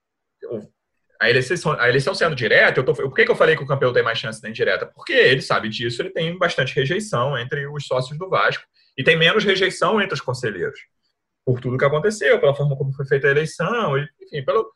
a 1.20 1.30
eleição, 1.30 1.72
a 1.80 1.90
eleição 1.90 2.14
sendo 2.14 2.36
direta, 2.36 2.80
eu 2.80 2.84
tô, 2.84 2.94
por 2.94 3.14
que, 3.16 3.26
que 3.26 3.32
eu 3.32 3.36
falei 3.36 3.56
que 3.56 3.64
o 3.64 3.68
campeão 3.68 3.94
tem 3.94 4.04
mais 4.04 4.20
chance 4.20 4.42
de 4.42 4.50
indireta? 4.50 4.86
Porque 4.86 5.14
ele 5.14 5.42
sabe 5.42 5.70
disso, 5.70 6.02
ele 6.02 6.12
tem 6.12 6.38
bastante 6.38 6.76
rejeição 6.76 7.38
entre 7.38 7.66
os 7.68 7.86
sócios 7.86 8.18
do 8.18 8.30
Vasco 8.30 8.64
e 8.98 9.04
tem 9.04 9.18
menos 9.18 9.44
rejeição 9.44 10.02
entre 10.02 10.14
os 10.14 10.22
conselheiros. 10.22 10.80
Por 11.46 11.60
tudo 11.60 11.78
que 11.78 11.86
aconteceu, 11.86 12.40
pela 12.40 12.56
forma 12.56 12.78
como 12.78 12.94
foi 12.94 13.06
feita 13.06 13.28
a 13.28 13.32
eleição, 13.32 13.98
enfim, 13.98 14.44
pelo, 14.46 14.72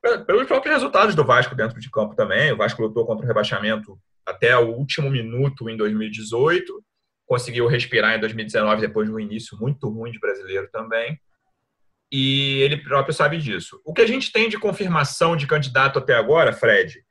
pelos 0.00 0.46
próprios 0.46 0.74
resultados 0.74 1.14
do 1.14 1.24
Vasco 1.24 1.54
dentro 1.54 1.80
de 1.80 1.90
campo 1.90 2.14
também. 2.14 2.52
O 2.52 2.56
Vasco 2.56 2.82
lutou 2.82 3.04
contra 3.04 3.24
o 3.24 3.28
rebaixamento 3.28 3.98
até 4.26 4.56
o 4.56 4.68
último 4.68 5.10
minuto 5.10 5.68
em 5.68 5.76
2018, 5.76 6.84
conseguiu 7.26 7.66
respirar 7.66 8.14
em 8.14 8.20
2019 8.20 8.80
depois 8.80 9.08
de 9.08 9.14
um 9.14 9.20
início 9.20 9.56
muito 9.58 9.88
ruim 9.88 10.12
de 10.12 10.20
brasileiro 10.20 10.68
também. 10.70 11.18
E 12.10 12.60
ele 12.62 12.78
próprio 12.78 13.14
sabe 13.14 13.38
disso. 13.38 13.80
O 13.84 13.92
que 13.92 14.02
a 14.02 14.06
gente 14.06 14.32
tem 14.32 14.48
de 14.48 14.58
confirmação 14.58 15.36
de 15.36 15.46
candidato 15.46 15.98
até 15.98 16.14
agora, 16.14 16.52
Fred, 16.52 17.02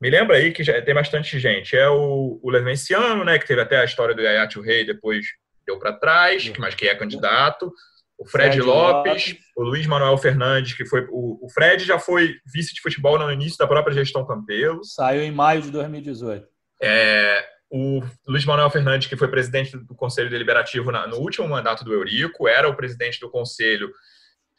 me 0.00 0.10
lembra 0.10 0.36
aí 0.36 0.52
que 0.52 0.62
já 0.62 0.80
tem 0.82 0.94
bastante 0.94 1.38
gente. 1.38 1.76
É 1.76 1.88
o, 1.88 2.38
o 2.42 2.50
Levenciano, 2.50 3.24
né, 3.24 3.38
que 3.38 3.46
teve 3.46 3.60
até 3.60 3.78
a 3.80 3.84
história 3.84 4.14
do 4.14 4.20
Yayat 4.20 4.60
Rei, 4.60 4.84
depois 4.84 5.26
deu 5.66 5.78
para 5.78 5.94
trás, 5.94 6.50
mas 6.58 6.74
que 6.74 6.86
é 6.86 6.94
candidato 6.94 7.72
o 8.18 8.26
Fred, 8.26 8.52
Fred 8.52 8.62
Lopes, 8.62 9.28
Lopes, 9.28 9.36
o 9.56 9.62
Luiz 9.62 9.86
Manuel 9.86 10.16
Fernandes, 10.16 10.74
que 10.74 10.86
foi. 10.86 11.06
O, 11.10 11.44
o, 11.44 11.50
Fred 11.50 11.84
já 11.84 11.98
foi 11.98 12.36
vice 12.46 12.74
de 12.74 12.80
futebol 12.80 13.18
no 13.18 13.30
início 13.30 13.58
da 13.58 13.66
própria 13.66 13.94
gestão 13.94 14.26
Campelo. 14.26 14.84
Saiu 14.84 15.22
em 15.22 15.32
maio 15.32 15.62
de 15.62 15.70
2018. 15.70 16.46
É, 16.80 17.44
o 17.70 18.02
Luiz 18.26 18.44
Manuel 18.44 18.70
Fernandes, 18.70 19.08
que 19.08 19.16
foi 19.16 19.28
presidente 19.28 19.76
do 19.76 19.94
Conselho 19.94 20.30
Deliberativo 20.30 20.92
na, 20.92 21.06
no 21.06 21.16
último 21.16 21.48
mandato 21.48 21.84
do 21.84 21.92
Eurico, 21.92 22.46
era 22.46 22.68
o 22.68 22.76
presidente 22.76 23.18
do 23.18 23.30
Conselho 23.30 23.90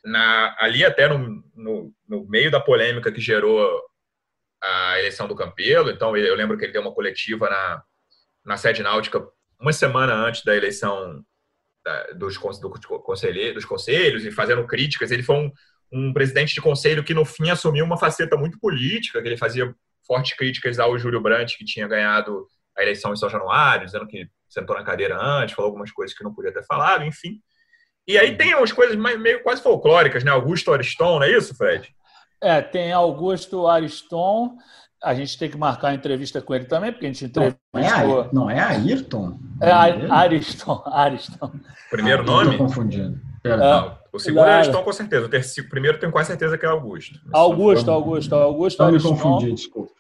na, 0.03 0.55
ali 0.59 0.83
até 0.83 1.07
no, 1.07 1.43
no, 1.55 1.93
no 2.07 2.27
meio 2.27 2.51
da 2.51 2.59
polêmica 2.59 3.11
que 3.11 3.21
gerou 3.21 3.81
a 4.61 4.99
eleição 4.99 5.27
do 5.27 5.35
Campelo. 5.35 5.89
Então, 5.89 6.15
eu 6.17 6.35
lembro 6.35 6.57
que 6.57 6.65
ele 6.65 6.73
deu 6.73 6.81
uma 6.81 6.93
coletiva 6.93 7.49
na, 7.49 7.83
na 8.43 8.57
sede 8.57 8.83
náutica 8.83 9.25
uma 9.59 9.71
semana 9.71 10.13
antes 10.13 10.43
da 10.43 10.55
eleição 10.55 11.23
dos, 12.15 12.37
do, 12.59 12.69
dos 12.69 13.65
conselhos 13.65 14.25
e 14.25 14.31
fazendo 14.31 14.65
críticas. 14.65 15.11
Ele 15.11 15.23
foi 15.23 15.35
um, 15.35 15.51
um 15.91 16.13
presidente 16.13 16.53
de 16.53 16.61
conselho 16.61 17.03
que, 17.03 17.13
no 17.13 17.25
fim, 17.25 17.49
assumiu 17.49 17.85
uma 17.85 17.97
faceta 17.97 18.35
muito 18.35 18.59
política, 18.59 19.21
que 19.21 19.27
ele 19.27 19.37
fazia 19.37 19.73
fortes 20.05 20.35
críticas 20.35 20.79
ao 20.79 20.97
Júlio 20.97 21.21
Brandt, 21.21 21.57
que 21.57 21.65
tinha 21.65 21.87
ganhado 21.87 22.47
a 22.77 22.83
eleição 22.83 23.13
em 23.13 23.15
São 23.15 23.29
Januário, 23.29 23.85
dizendo 23.85 24.07
que 24.07 24.27
sentou 24.47 24.75
na 24.75 24.83
cadeira 24.83 25.17
antes, 25.19 25.55
falou 25.55 25.69
algumas 25.69 25.91
coisas 25.91 26.15
que 26.15 26.23
não 26.23 26.33
podia 26.33 26.53
ter 26.53 26.63
falado, 26.63 27.03
enfim. 27.03 27.39
E 28.07 28.17
aí 28.17 28.37
tem 28.37 28.53
umas 28.53 28.71
coisas 28.71 28.95
meio 28.95 29.41
quase 29.41 29.63
folclóricas, 29.63 30.23
né? 30.23 30.31
Augusto 30.31 30.71
Ariston, 30.71 31.19
não 31.19 31.23
é 31.23 31.31
isso, 31.31 31.55
Fred? 31.55 31.93
É, 32.41 32.61
tem 32.61 32.91
Augusto 32.91 33.65
Ariston, 33.65 34.57
a 35.05 35.13
gente 35.13 35.37
tem 35.37 35.49
que 35.49 35.57
marcar 35.57 35.89
a 35.89 35.93
entrevista 35.93 36.41
com 36.41 36.55
ele 36.55 36.65
também, 36.65 36.91
porque 36.91 37.05
a 37.05 37.09
gente 37.09 37.25
entrevistou... 37.25 37.61
Não 37.71 37.79
é, 37.79 38.29
não 38.33 38.49
é 38.49 38.59
Ayrton? 38.59 39.37
É 39.61 39.71
Ariston, 39.71 40.81
Ariston. 40.91 41.51
Primeiro 41.91 42.23
ah, 42.23 42.25
nome? 42.25 42.51
Estou 42.51 42.65
confundindo. 42.65 43.21
É, 43.43 43.53
o 44.11 44.17
segundo 44.17 44.47
é 44.47 44.53
Ariston, 44.53 44.81
com 44.81 44.91
certeza. 44.91 45.27
O, 45.27 45.29
terceiro, 45.29 45.67
o 45.67 45.69
primeiro 45.69 45.99
tenho 45.99 46.11
quase 46.11 46.29
certeza 46.29 46.57
que 46.57 46.65
é 46.65 46.69
Augusto. 46.69 47.19
Augusto, 47.31 47.91
Augusto, 47.91 48.33
Augusto 48.33 48.79
Não 48.79 48.87
Ariston. 48.87 49.13
me 49.13 49.19
confundi, 49.19 49.53
desculpa. 49.53 49.91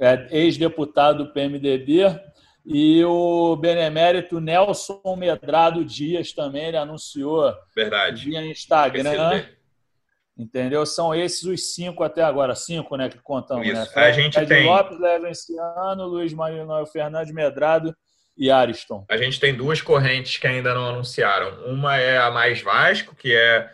É, 0.00 0.26
ex-deputado 0.30 1.24
do 1.24 1.32
PMDB. 1.32 2.18
E 2.64 3.04
o 3.04 3.54
benemérito 3.56 4.40
Nelson 4.40 5.02
Medrado 5.18 5.84
Dias 5.84 6.32
também, 6.32 6.68
ele 6.68 6.78
anunciou 6.78 7.52
Verdade. 7.76 8.24
via 8.24 8.42
Instagram 8.46 9.44
Entendeu? 10.36 10.84
São 10.84 11.14
esses 11.14 11.44
os 11.44 11.74
cinco 11.74 12.02
até 12.02 12.22
agora, 12.22 12.56
cinco, 12.56 12.96
né, 12.96 13.08
que 13.08 13.18
contamos, 13.18 13.66
Isso. 13.66 13.74
né? 13.74 13.88
A 13.94 14.10
gente 14.10 14.36
Ed 14.36 14.48
tem 14.48 14.66
Lopes, 14.66 14.98
Levenciano, 14.98 16.06
Luiz 16.06 16.32
Manuel 16.32 16.86
Fernandes 16.86 17.32
Medrado 17.32 17.94
e 18.36 18.50
Ariston. 18.50 19.04
A 19.08 19.16
gente 19.16 19.38
tem 19.38 19.54
duas 19.54 19.80
correntes 19.80 20.36
que 20.38 20.46
ainda 20.46 20.74
não 20.74 20.88
anunciaram. 20.88 21.72
Uma 21.72 21.96
é 21.98 22.18
a 22.18 22.32
mais 22.32 22.60
Vasco, 22.60 23.14
que 23.14 23.32
é 23.32 23.70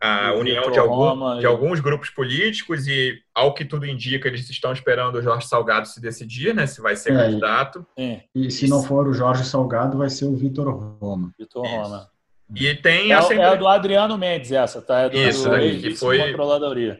a 0.00 0.32
o 0.34 0.38
união 0.38 0.70
de, 0.70 0.78
algum, 0.78 1.38
de 1.40 1.46
alguns 1.46 1.80
grupos 1.80 2.10
políticos 2.10 2.86
e, 2.86 3.20
ao 3.34 3.52
que 3.52 3.64
tudo 3.64 3.84
indica, 3.84 4.28
eles 4.28 4.48
estão 4.48 4.72
esperando 4.72 5.16
o 5.16 5.22
Jorge 5.22 5.48
Salgado 5.48 5.88
se 5.88 6.00
decidir, 6.00 6.54
né, 6.54 6.66
se 6.68 6.80
vai 6.80 6.94
ser 6.94 7.12
é, 7.12 7.16
candidato. 7.16 7.84
E, 7.96 8.22
e 8.34 8.50
se 8.52 8.68
não 8.68 8.84
for 8.84 9.08
o 9.08 9.12
Jorge 9.12 9.44
Salgado, 9.44 9.98
vai 9.98 10.08
ser 10.08 10.26
o 10.26 10.36
Vitor 10.36 10.68
Roma. 11.00 11.32
Vitor 11.36 11.66
Roma. 11.66 12.08
E 12.54 12.74
tem 12.74 13.12
é, 13.12 13.14
a 13.14 13.22
sempre... 13.22 13.44
é 13.44 13.56
do 13.56 13.68
Adriano 13.68 14.16
Mendes 14.16 14.52
essa, 14.52 14.80
tá? 14.80 15.00
É 15.00 15.08
do, 15.10 15.18
Isso, 15.18 15.48
do 15.48 15.58
que 15.58 15.94
foi 15.94 16.34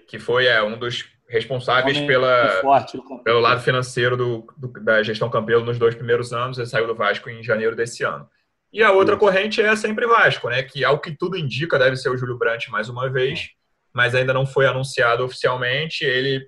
que 0.06 0.18
foi 0.18 0.46
é, 0.46 0.62
um 0.62 0.78
dos 0.78 1.06
responsáveis 1.28 1.98
pela, 2.00 2.60
forte, 2.60 2.98
pelo 3.22 3.40
lado 3.40 3.60
financeiro 3.60 4.16
do, 4.16 4.46
do, 4.56 4.68
da 4.82 5.02
gestão 5.02 5.28
Campelo 5.28 5.64
nos 5.64 5.78
dois 5.78 5.94
primeiros 5.94 6.32
anos. 6.32 6.58
Ele 6.58 6.66
saiu 6.66 6.86
do 6.86 6.94
Vasco 6.94 7.28
em 7.28 7.42
janeiro 7.42 7.76
desse 7.76 8.02
ano. 8.02 8.28
E 8.72 8.82
a 8.82 8.92
outra 8.92 9.14
Isso. 9.14 9.20
corrente 9.20 9.60
é 9.62 9.76
sempre 9.76 10.06
Vasco, 10.06 10.48
né? 10.48 10.62
Que 10.62 10.84
ao 10.84 10.98
que 10.98 11.12
tudo 11.12 11.36
indica 11.36 11.78
deve 11.78 11.96
ser 11.96 12.10
o 12.10 12.16
Júlio 12.16 12.38
Brandt 12.38 12.70
mais 12.70 12.88
uma 12.88 13.08
vez, 13.08 13.50
mas 13.92 14.14
ainda 14.14 14.32
não 14.32 14.46
foi 14.46 14.66
anunciado 14.66 15.24
oficialmente. 15.24 16.04
Ele 16.04 16.46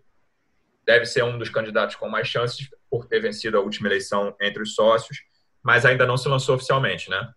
deve 0.84 1.06
ser 1.06 1.24
um 1.24 1.38
dos 1.38 1.48
candidatos 1.48 1.96
com 1.96 2.08
mais 2.08 2.26
chances 2.26 2.68
por 2.90 3.06
ter 3.06 3.20
vencido 3.20 3.56
a 3.56 3.60
última 3.60 3.88
eleição 3.88 4.34
entre 4.40 4.62
os 4.62 4.74
sócios, 4.74 5.18
mas 5.62 5.84
ainda 5.84 6.06
não 6.06 6.16
se 6.16 6.28
lançou 6.28 6.56
oficialmente, 6.56 7.08
né? 7.08 7.28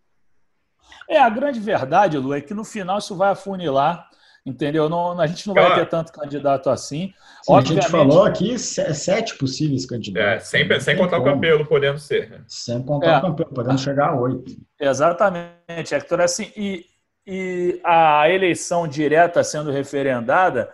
É, 1.10 1.20
a 1.20 1.30
grande 1.30 1.60
verdade, 1.60 2.18
Lu, 2.18 2.34
é 2.34 2.42
que 2.42 2.54
no 2.54 2.64
final 2.64 2.98
isso 2.98 3.16
vai 3.16 3.32
afunilar, 3.32 4.10
entendeu? 4.46 4.90
Não, 4.90 5.20
a 5.20 5.28
gente 5.28 5.48
não 5.48 5.54
vai 5.54 5.74
ter 5.76 5.88
tanto 5.88 6.12
candidato 6.12 6.70
assim. 6.70 7.08
Sim, 7.08 7.14
Obviamente, 7.48 7.80
a 7.80 7.82
gente 7.82 7.92
falou 7.92 8.24
aqui 8.24 8.58
sete 8.60 9.38
possíveis 9.38 9.86
candidatos. 9.86 10.54
É, 10.54 10.66
sem, 10.66 10.80
sem 10.80 10.98
contar 10.98 11.18
como. 11.18 11.30
o 11.30 11.34
Campelo 11.34 11.66
podendo 11.66 12.00
ser. 12.00 12.30
Né? 12.30 12.42
Sem 12.48 12.82
contar 12.82 13.08
é. 13.08 13.18
o 13.18 13.22
Campelo, 13.22 13.50
podendo 13.54 13.80
chegar 13.80 14.10
a 14.10 14.16
oito. 14.20 14.56
Exatamente, 14.80 15.94
Hector. 15.94 16.22
Assim, 16.22 16.52
e, 16.56 16.86
e 17.26 17.80
a 17.84 18.30
eleição 18.30 18.88
direta 18.88 19.44
sendo 19.44 19.72
referendada, 19.72 20.70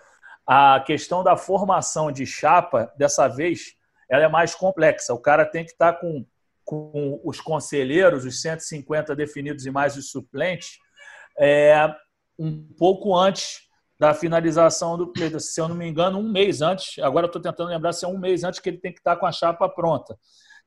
a 0.46 0.80
questão 0.80 1.24
da 1.24 1.38
formação 1.38 2.12
de 2.12 2.26
chapa, 2.26 2.92
dessa 2.98 3.28
vez, 3.28 3.76
ela 4.10 4.24
é 4.24 4.28
mais 4.28 4.56
complexa. 4.56 5.14
O 5.14 5.20
cara 5.20 5.46
tem 5.46 5.64
que 5.64 5.72
estar 5.72 5.94
com 5.94 6.26
com 6.70 7.20
os 7.24 7.42
conselheiros, 7.42 8.26
os 8.26 8.44
150 8.44 9.16
definidos 9.16 9.66
e 9.66 9.72
mais 9.72 9.98
os 9.98 10.12
suplentes, 10.12 10.78
é, 11.40 11.92
um 12.38 12.64
pouco 12.78 13.18
antes 13.18 13.62
da 14.00 14.14
finalização 14.14 14.96
do 14.96 15.12
pleito. 15.12 15.40
Se 15.40 15.60
eu 15.60 15.68
não 15.68 15.76
me 15.76 15.88
engano, 15.88 16.20
um 16.20 16.32
mês 16.32 16.62
antes, 16.62 17.00
agora 17.00 17.26
estou 17.26 17.42
tentando 17.42 17.70
lembrar 17.70 17.92
se 17.92 18.06
é 18.06 18.08
um 18.08 18.20
mês 18.20 18.44
antes 18.44 18.60
que 18.60 18.70
ele 18.70 18.78
tem 18.78 18.94
que 18.94 19.00
estar 19.00 19.16
com 19.16 19.26
a 19.26 19.32
chapa 19.32 19.68
pronta. 19.68 20.16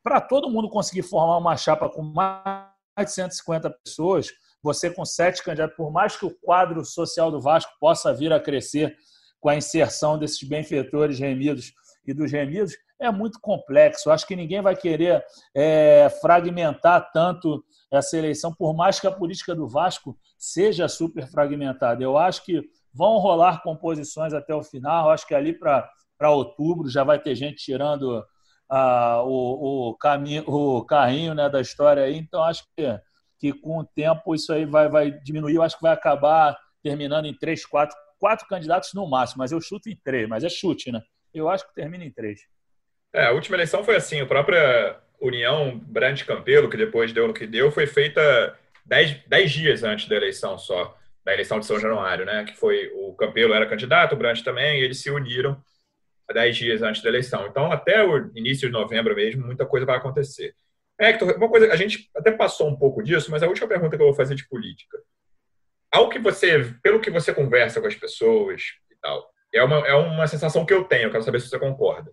Para 0.02 0.20
todo 0.20 0.50
mundo 0.50 0.68
conseguir 0.68 1.04
formar 1.04 1.38
uma 1.38 1.56
chapa 1.56 1.88
com 1.88 2.02
mais 2.02 2.66
de 2.98 3.12
150 3.12 3.70
pessoas, 3.84 4.26
você 4.60 4.90
com 4.90 5.04
sete 5.04 5.40
candidatos, 5.40 5.76
por 5.76 5.92
mais 5.92 6.16
que 6.16 6.26
o 6.26 6.36
quadro 6.40 6.84
social 6.84 7.30
do 7.30 7.40
Vasco 7.40 7.70
possa 7.78 8.12
vir 8.12 8.32
a 8.32 8.40
crescer 8.40 8.92
com 9.38 9.48
a 9.48 9.54
inserção 9.54 10.18
desses 10.18 10.42
benfeitores 10.42 11.20
remidos 11.20 11.72
e 12.04 12.12
dos 12.12 12.32
remidos, 12.32 12.74
é 13.02 13.10
muito 13.10 13.40
complexo. 13.40 14.10
Acho 14.10 14.26
que 14.26 14.36
ninguém 14.36 14.62
vai 14.62 14.76
querer 14.76 15.24
é, 15.54 16.08
fragmentar 16.20 17.10
tanto 17.12 17.64
essa 17.90 18.16
eleição, 18.16 18.54
por 18.54 18.74
mais 18.74 19.00
que 19.00 19.06
a 19.06 19.12
política 19.12 19.54
do 19.54 19.68
Vasco 19.68 20.16
seja 20.38 20.88
super 20.88 21.26
fragmentada. 21.26 22.02
Eu 22.02 22.16
acho 22.16 22.44
que 22.44 22.62
vão 22.92 23.18
rolar 23.18 23.62
composições 23.62 24.32
até 24.32 24.54
o 24.54 24.62
final. 24.62 25.10
Acho 25.10 25.26
que 25.26 25.34
ali 25.34 25.52
para 25.58 26.30
outubro 26.30 26.88
já 26.88 27.04
vai 27.04 27.18
ter 27.18 27.34
gente 27.34 27.56
tirando 27.56 28.24
ah, 28.70 29.22
o, 29.24 29.90
o, 29.90 29.94
caminho, 29.96 30.44
o 30.46 30.84
carrinho 30.84 31.34
né, 31.34 31.48
da 31.48 31.60
história 31.60 32.04
aí. 32.04 32.16
Então, 32.16 32.42
acho 32.42 32.64
que, 32.76 33.00
que 33.38 33.52
com 33.52 33.78
o 33.78 33.84
tempo 33.84 34.34
isso 34.34 34.52
aí 34.52 34.64
vai, 34.64 34.88
vai 34.88 35.10
diminuir. 35.10 35.56
Eu 35.56 35.62
acho 35.62 35.76
que 35.76 35.82
vai 35.82 35.92
acabar 35.92 36.56
terminando 36.82 37.26
em 37.26 37.34
três, 37.34 37.66
quatro, 37.66 37.96
quatro 38.18 38.46
candidatos 38.46 38.94
no 38.94 39.08
máximo, 39.08 39.40
mas 39.40 39.52
eu 39.52 39.60
chuto 39.60 39.88
em 39.88 39.96
três, 39.96 40.28
mas 40.28 40.44
é 40.44 40.48
chute, 40.48 40.90
né? 40.90 41.02
Eu 41.34 41.48
acho 41.48 41.66
que 41.66 41.74
termina 41.74 42.04
em 42.04 42.10
três. 42.10 42.40
É, 43.14 43.26
a 43.26 43.32
última 43.32 43.56
eleição 43.56 43.84
foi 43.84 43.96
assim, 43.96 44.20
a 44.20 44.26
própria 44.26 44.96
União 45.20 45.78
Brand 45.78 46.20
Campelo, 46.22 46.70
que 46.70 46.76
depois 46.78 47.12
deu 47.12 47.28
no 47.28 47.34
que 47.34 47.46
deu, 47.46 47.70
foi 47.70 47.86
feita 47.86 48.58
dez, 48.86 49.20
dez 49.26 49.52
dias 49.52 49.84
antes 49.84 50.08
da 50.08 50.16
eleição 50.16 50.56
só, 50.58 50.96
da 51.22 51.32
eleição 51.34 51.60
de 51.60 51.66
São 51.66 51.78
Januário, 51.78 52.24
né? 52.24 52.44
Que 52.44 52.56
foi 52.56 52.90
o 52.94 53.14
Campelo 53.14 53.52
era 53.52 53.66
candidato, 53.66 54.14
o 54.14 54.16
Brand 54.16 54.40
também, 54.40 54.80
e 54.80 54.84
eles 54.84 55.00
se 55.02 55.10
uniram 55.10 55.62
dez 56.32 56.56
dias 56.56 56.80
antes 56.80 57.02
da 57.02 57.10
eleição. 57.10 57.46
Então, 57.46 57.70
até 57.70 58.02
o 58.02 58.30
início 58.34 58.66
de 58.66 58.72
novembro 58.72 59.14
mesmo, 59.14 59.44
muita 59.44 59.66
coisa 59.66 59.84
vai 59.84 59.96
acontecer. 59.96 60.54
Hector, 60.98 61.36
uma 61.36 61.48
coisa, 61.48 61.70
a 61.70 61.76
gente 61.76 62.08
até 62.16 62.30
passou 62.30 62.68
um 62.68 62.76
pouco 62.76 63.02
disso, 63.02 63.30
mas 63.30 63.42
a 63.42 63.48
última 63.48 63.68
pergunta 63.68 63.96
que 63.96 64.02
eu 64.02 64.06
vou 64.06 64.14
fazer 64.14 64.34
de 64.34 64.48
política. 64.48 64.98
Ao 65.92 66.08
que 66.08 66.18
você, 66.18 66.74
pelo 66.82 67.00
que 67.00 67.10
você 67.10 67.34
conversa 67.34 67.80
com 67.80 67.86
as 67.86 67.94
pessoas 67.94 68.62
e 68.90 68.96
tal, 69.02 69.30
é 69.52 69.62
uma, 69.62 69.86
é 69.86 69.94
uma 69.94 70.26
sensação 70.26 70.64
que 70.64 70.72
eu 70.72 70.84
tenho, 70.84 71.04
eu 71.04 71.10
quero 71.10 71.22
saber 71.22 71.40
se 71.40 71.48
você 71.48 71.58
concorda 71.58 72.10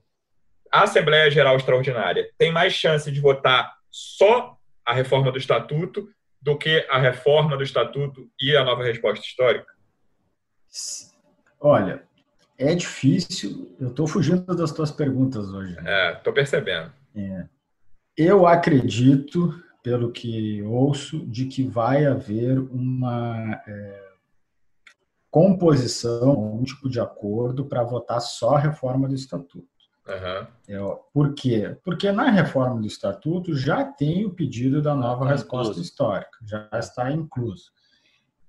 a 0.71 0.83
Assembleia 0.83 1.29
Geral 1.31 1.55
Extraordinária 1.55 2.29
tem 2.37 2.51
mais 2.51 2.73
chance 2.73 3.11
de 3.11 3.19
votar 3.19 3.73
só 3.89 4.57
a 4.85 4.93
reforma 4.93 5.31
do 5.31 5.37
Estatuto 5.37 6.09
do 6.41 6.57
que 6.57 6.85
a 6.89 6.99
reforma 6.99 7.57
do 7.57 7.63
Estatuto 7.63 8.29
e 8.39 8.55
a 8.55 8.63
nova 8.63 8.83
resposta 8.83 9.25
histórica? 9.25 9.67
Olha, 11.59 12.03
é 12.57 12.73
difícil. 12.73 13.75
Eu 13.79 13.89
estou 13.89 14.07
fugindo 14.07 14.55
das 14.55 14.71
tuas 14.71 14.91
perguntas 14.91 15.49
hoje. 15.49 15.75
É, 15.85 16.13
estou 16.13 16.31
percebendo. 16.31 16.91
É. 17.15 17.45
Eu 18.15 18.45
acredito, 18.45 19.61
pelo 19.83 20.11
que 20.11 20.61
ouço, 20.63 21.25
de 21.25 21.45
que 21.45 21.63
vai 21.63 22.05
haver 22.05 22.59
uma 22.59 23.61
é, 23.67 24.09
composição, 25.29 26.55
um 26.55 26.63
tipo 26.63 26.89
de 26.89 26.99
acordo 26.99 27.65
para 27.65 27.83
votar 27.83 28.21
só 28.21 28.55
a 28.55 28.59
reforma 28.59 29.07
do 29.07 29.15
Estatuto. 29.15 29.67
Uhum. 30.09 30.47
É, 30.67 30.99
por 31.13 31.33
quê? 31.35 31.77
Porque 31.83 32.11
na 32.11 32.31
reforma 32.31 32.81
do 32.81 32.87
Estatuto 32.87 33.55
já 33.55 33.85
tem 33.85 34.25
o 34.25 34.33
pedido 34.33 34.81
da 34.81 34.95
nova 34.95 35.25
tá 35.25 35.31
resposta 35.31 35.71
incluso. 35.71 35.81
histórica, 35.81 36.37
já 36.43 36.67
está 36.73 37.11
incluso. 37.11 37.71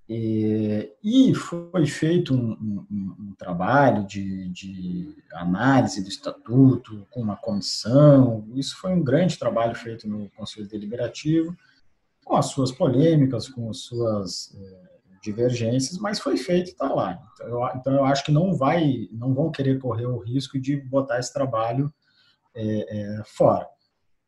E, 0.08 0.90
e 1.04 1.34
foi 1.34 1.86
feito 1.86 2.34
um, 2.34 2.52
um, 2.90 3.16
um 3.20 3.34
trabalho 3.38 4.04
de, 4.06 4.48
de, 4.48 5.16
análise 5.34 6.02
do 6.02 6.08
estatuto 6.08 7.06
com 7.10 7.20
uma 7.20 7.36
comissão. 7.36 8.44
Isso 8.54 8.76
foi 8.78 8.92
um 8.92 9.04
grande 9.04 9.38
trabalho 9.38 9.74
feito 9.76 10.08
no 10.08 10.28
Conselho 10.30 10.66
Deliberativo, 10.66 11.56
com 12.24 12.34
as 12.34 12.46
suas 12.46 12.72
polêmicas, 12.72 13.48
com 13.48 13.70
as 13.70 13.78
suas 13.78 14.52
é, 14.56 14.89
divergências, 15.22 15.98
mas 15.98 16.18
foi 16.18 16.36
feito 16.36 16.68
e 16.68 16.72
está 16.72 16.92
lá. 16.92 17.20
Então 17.32 17.46
eu, 17.46 17.66
então 17.76 17.94
eu, 17.94 18.04
acho 18.04 18.24
que 18.24 18.32
não 18.32 18.54
vai, 18.54 19.08
não 19.12 19.34
vão 19.34 19.50
querer 19.50 19.78
correr 19.78 20.06
o 20.06 20.18
risco 20.18 20.58
de 20.58 20.76
botar 20.76 21.18
esse 21.18 21.32
trabalho 21.32 21.92
é, 22.54 23.18
é, 23.18 23.22
fora. 23.24 23.68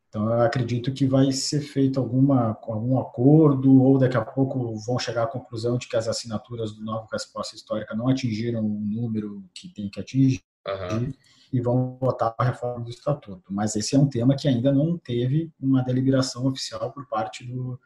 Então 0.07 0.29
eu 0.29 0.41
acredito 0.41 0.93
que 0.93 1.07
vai 1.07 1.31
ser 1.31 1.61
feito 1.61 1.99
alguma 1.99 2.57
algum 2.61 2.99
acordo 2.99 3.81
ou 3.81 3.97
daqui 3.97 4.15
a 4.15 4.23
pouco 4.23 4.75
vão 4.85 4.99
chegar 4.99 5.23
à 5.23 5.27
conclusão 5.27 5.77
de 5.77 5.87
que 5.87 5.97
as 5.97 6.07
assinaturas 6.07 6.73
do 6.73 6.83
novo 6.83 7.07
resposta 7.11 7.55
histórica 7.55 7.95
não 7.95 8.07
atingiram 8.07 8.63
o 8.63 8.79
número 8.79 9.43
que 9.55 9.69
tem 9.69 9.89
que 9.89 9.99
atingir. 9.99 10.43
Uhum. 10.67 11.11
E 11.51 11.61
vão 11.61 11.97
votar 11.99 12.33
a 12.37 12.43
reforma 12.43 12.83
do 12.83 12.89
estatuto. 12.89 13.43
Mas 13.51 13.75
esse 13.75 13.95
é 13.95 13.99
um 13.99 14.07
tema 14.07 14.35
que 14.35 14.47
ainda 14.47 14.71
não 14.71 14.97
teve 14.97 15.51
uma 15.59 15.83
deliberação 15.83 16.47
oficial 16.47 16.91
por 16.91 17.07
parte 17.07 17.43
do, 17.43 17.79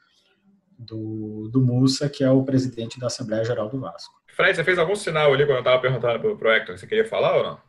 do, 0.78 1.50
do 1.52 1.62
Mussa, 1.62 2.10
que 2.10 2.24
é 2.24 2.30
o 2.30 2.44
presidente 2.44 3.00
da 3.00 3.08
Assembleia 3.08 3.44
Geral 3.44 3.70
do 3.70 3.80
Vasco. 3.80 4.14
Fred, 4.36 4.56
você 4.56 4.64
fez 4.64 4.78
algum 4.78 4.96
sinal 4.96 5.34
ali 5.34 5.46
quando 5.46 5.58
eu 5.58 5.60
estava 5.60 5.82
perguntando 5.82 6.36
para 6.36 6.48
o 6.48 6.52
Hector? 6.52 6.78
Você 6.78 6.86
queria 6.86 7.06
falar 7.06 7.38
ou 7.38 7.44
não? 7.44 7.68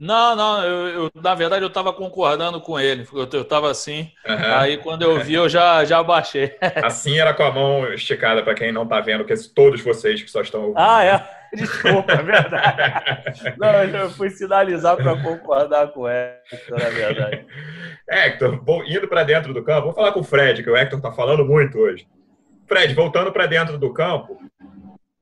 Não, 0.00 0.34
não, 0.34 0.64
eu, 0.64 0.88
eu 0.88 1.10
na 1.14 1.34
verdade 1.34 1.62
eu 1.62 1.68
estava 1.68 1.92
concordando 1.92 2.58
com 2.58 2.80
ele. 2.80 3.06
Eu 3.12 3.42
estava 3.42 3.70
assim, 3.70 4.10
uhum. 4.26 4.54
aí 4.54 4.78
quando 4.78 5.02
eu 5.02 5.20
vi 5.20 5.34
eu 5.34 5.46
já, 5.46 5.84
já 5.84 6.02
baixei. 6.02 6.56
Assim 6.82 7.18
era 7.18 7.34
com 7.34 7.42
a 7.42 7.52
mão 7.52 7.92
esticada 7.92 8.42
para 8.42 8.54
quem 8.54 8.72
não 8.72 8.84
está 8.84 8.98
vendo, 9.00 9.26
que 9.26 9.34
todos 9.54 9.82
vocês 9.82 10.22
que 10.22 10.30
só 10.30 10.40
estão 10.40 10.60
ouvindo. 10.60 10.78
Ah, 10.78 11.04
é? 11.04 11.40
Desculpa, 11.54 12.12
é 12.12 12.22
verdade. 12.22 13.54
não, 13.58 14.00
eu 14.00 14.10
fui 14.10 14.30
sinalizar 14.30 14.96
para 14.96 15.20
concordar 15.20 15.88
com 15.88 16.02
o 16.02 16.08
Hector, 16.08 16.78
na 16.78 16.88
verdade. 16.88 17.46
Hector, 18.08 18.62
bom, 18.62 18.82
indo 18.84 19.06
para 19.06 19.24
dentro 19.24 19.52
do 19.52 19.62
campo, 19.62 19.86
vou 19.86 19.94
falar 19.94 20.12
com 20.12 20.20
o 20.20 20.24
Fred, 20.24 20.62
que 20.62 20.70
o 20.70 20.76
Hector 20.76 20.98
está 20.98 21.12
falando 21.12 21.44
muito 21.44 21.76
hoje. 21.78 22.06
Fred, 22.70 22.94
voltando 22.94 23.32
para 23.32 23.46
dentro 23.46 23.76
do 23.76 23.92
campo, 23.92 24.38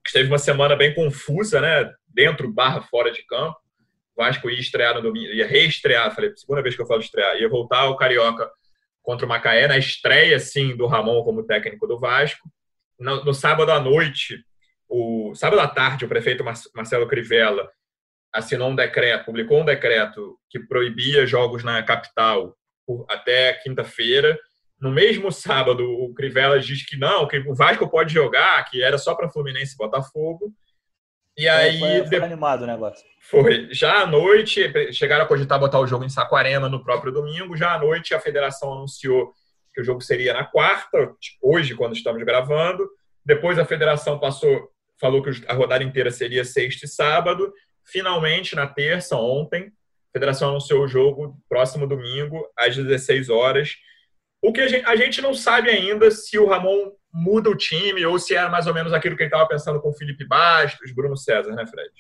esteve 0.07 0.29
uma 0.29 0.37
semana 0.37 0.77
bem 0.77 0.95
confusa, 0.95 1.63
né? 1.63 1.91
Dentro 2.07 2.53
barra 2.53 2.83
fora 2.83 3.11
de 3.11 3.25
campo. 3.25 3.57
O 4.15 4.23
Vasco 4.23 4.51
ia 4.51 4.61
estrear 4.61 4.95
no 4.95 5.01
domingo, 5.01 5.33
ia 5.33 5.47
reestrear, 5.47 6.15
falei, 6.15 6.37
segunda 6.37 6.61
vez 6.61 6.77
que 6.77 6.83
eu 6.83 6.87
falo 6.87 7.01
estrear, 7.01 7.39
ia 7.39 7.49
voltar 7.49 7.79
ao 7.79 7.97
Carioca 7.97 8.51
contra 9.03 9.25
o 9.25 9.29
Macaé, 9.31 9.67
na 9.67 9.79
estreia, 9.79 10.39
sim, 10.39 10.77
do 10.77 10.87
Ramon 10.87 11.25
como 11.25 11.43
técnico 11.43 11.87
do 11.87 11.99
Vasco. 11.99 12.51
No, 13.01 13.25
no 13.25 13.33
sábado 13.33 13.73
à 13.73 13.81
noite, 13.81 14.45
o 14.87 15.35
sábado 15.35 15.61
à 15.61 15.69
tarde, 15.69 16.05
o 16.05 16.09
prefeito 16.09 16.45
Marcelo 16.45 17.09
Crivella 17.09 17.67
assinou 18.31 18.69
um 18.69 18.77
decreto, 18.77 19.25
publicou 19.25 19.63
um 19.63 19.65
decreto 19.65 20.39
que 20.51 20.61
proibia 20.61 21.25
jogos 21.25 21.65
na 21.65 21.83
capital 21.83 22.55
até 23.09 23.55
quinta-feira 23.55 24.39
no 24.81 24.93
mesmo 24.93 25.33
sábado, 25.33 25.85
o 25.85 26.15
Crivella 26.15 26.61
diz 26.61 26.85
que 26.85 26.97
não, 26.97 27.27
que 27.27 27.39
o 27.39 27.55
Vasco 27.55 27.89
pode 27.89 28.15
jogar, 28.15 28.65
que 28.71 28.83
era 28.83 28.97
só 28.97 29.15
para 29.15 29.29
Fluminense 29.29 29.75
e 29.75 29.77
Botafogo. 29.77 30.53
E 31.37 31.49
aí. 31.49 31.79
Foi, 31.79 32.07
foi 32.07 32.19
animado 32.19 32.63
o 32.63 32.67
negócio. 32.67 33.05
Foi. 33.21 33.69
Já 33.73 34.03
à 34.03 34.07
noite, 34.07 34.93
chegaram 34.93 35.25
a 35.25 35.29
cogitar 35.29 35.59
botar 35.59 35.81
o 35.81 35.87
jogo 35.87 36.05
em 36.05 36.09
Saquarema 36.09 36.69
no 36.69 36.83
próprio 36.83 37.13
domingo. 37.13 37.57
Já 37.57 37.75
à 37.75 37.79
noite, 37.79 38.15
a 38.15 38.21
federação 38.21 38.73
anunciou 38.73 39.33
que 39.75 39.81
o 39.81 39.85
jogo 39.85 40.01
seria 40.01 40.33
na 40.33 40.45
quarta, 40.45 41.13
hoje, 41.43 41.75
quando 41.75 41.95
estamos 41.95 42.23
gravando. 42.25 42.89
Depois, 43.25 43.59
a 43.59 43.65
federação 43.65 44.19
passou, 44.19 44.71
falou 45.01 45.23
que 45.23 45.31
a 45.47 45.55
rodada 45.55 45.85
inteira 45.85 46.11
seria 46.11 46.45
sexta 46.45 46.87
e 46.87 46.89
sábado. 46.89 47.53
Finalmente, 47.85 48.57
na 48.57 48.67
terça, 48.67 49.17
ontem, 49.17 49.67
a 49.67 50.13
federação 50.13 50.51
anunciou 50.51 50.85
o 50.85 50.89
jogo 50.89 51.37
próximo 51.49 51.87
domingo, 51.87 52.45
às 52.57 52.77
16 52.77 53.29
horas. 53.29 53.77
O 54.43 54.53
que 54.53 54.61
a 54.61 54.69
gente, 54.69 54.87
a 54.87 54.97
gente 54.97 55.21
não 55.21 55.35
sabe 55.35 55.69
ainda 55.71 56.11
se 56.11 56.39
o 56.39 56.47
Ramon 56.47 56.93
muda 57.13 57.51
o 57.51 57.57
time 57.57 58.05
ou 58.07 58.19
se 58.19 58.35
era 58.35 58.49
mais 58.49 58.67
ou 58.67 58.75
menos 58.75 58.93
aquilo 58.93 59.17
que 59.17 59.23
ele 59.23 59.29
estava 59.29 59.49
pensando 59.49 59.81
com 59.81 59.91
o 59.91 59.95
Felipe 59.95 60.27
Bastos, 60.27 60.95
Bruno 60.95 61.17
César, 61.17 61.55
né, 61.55 61.67
Fred? 61.67 61.91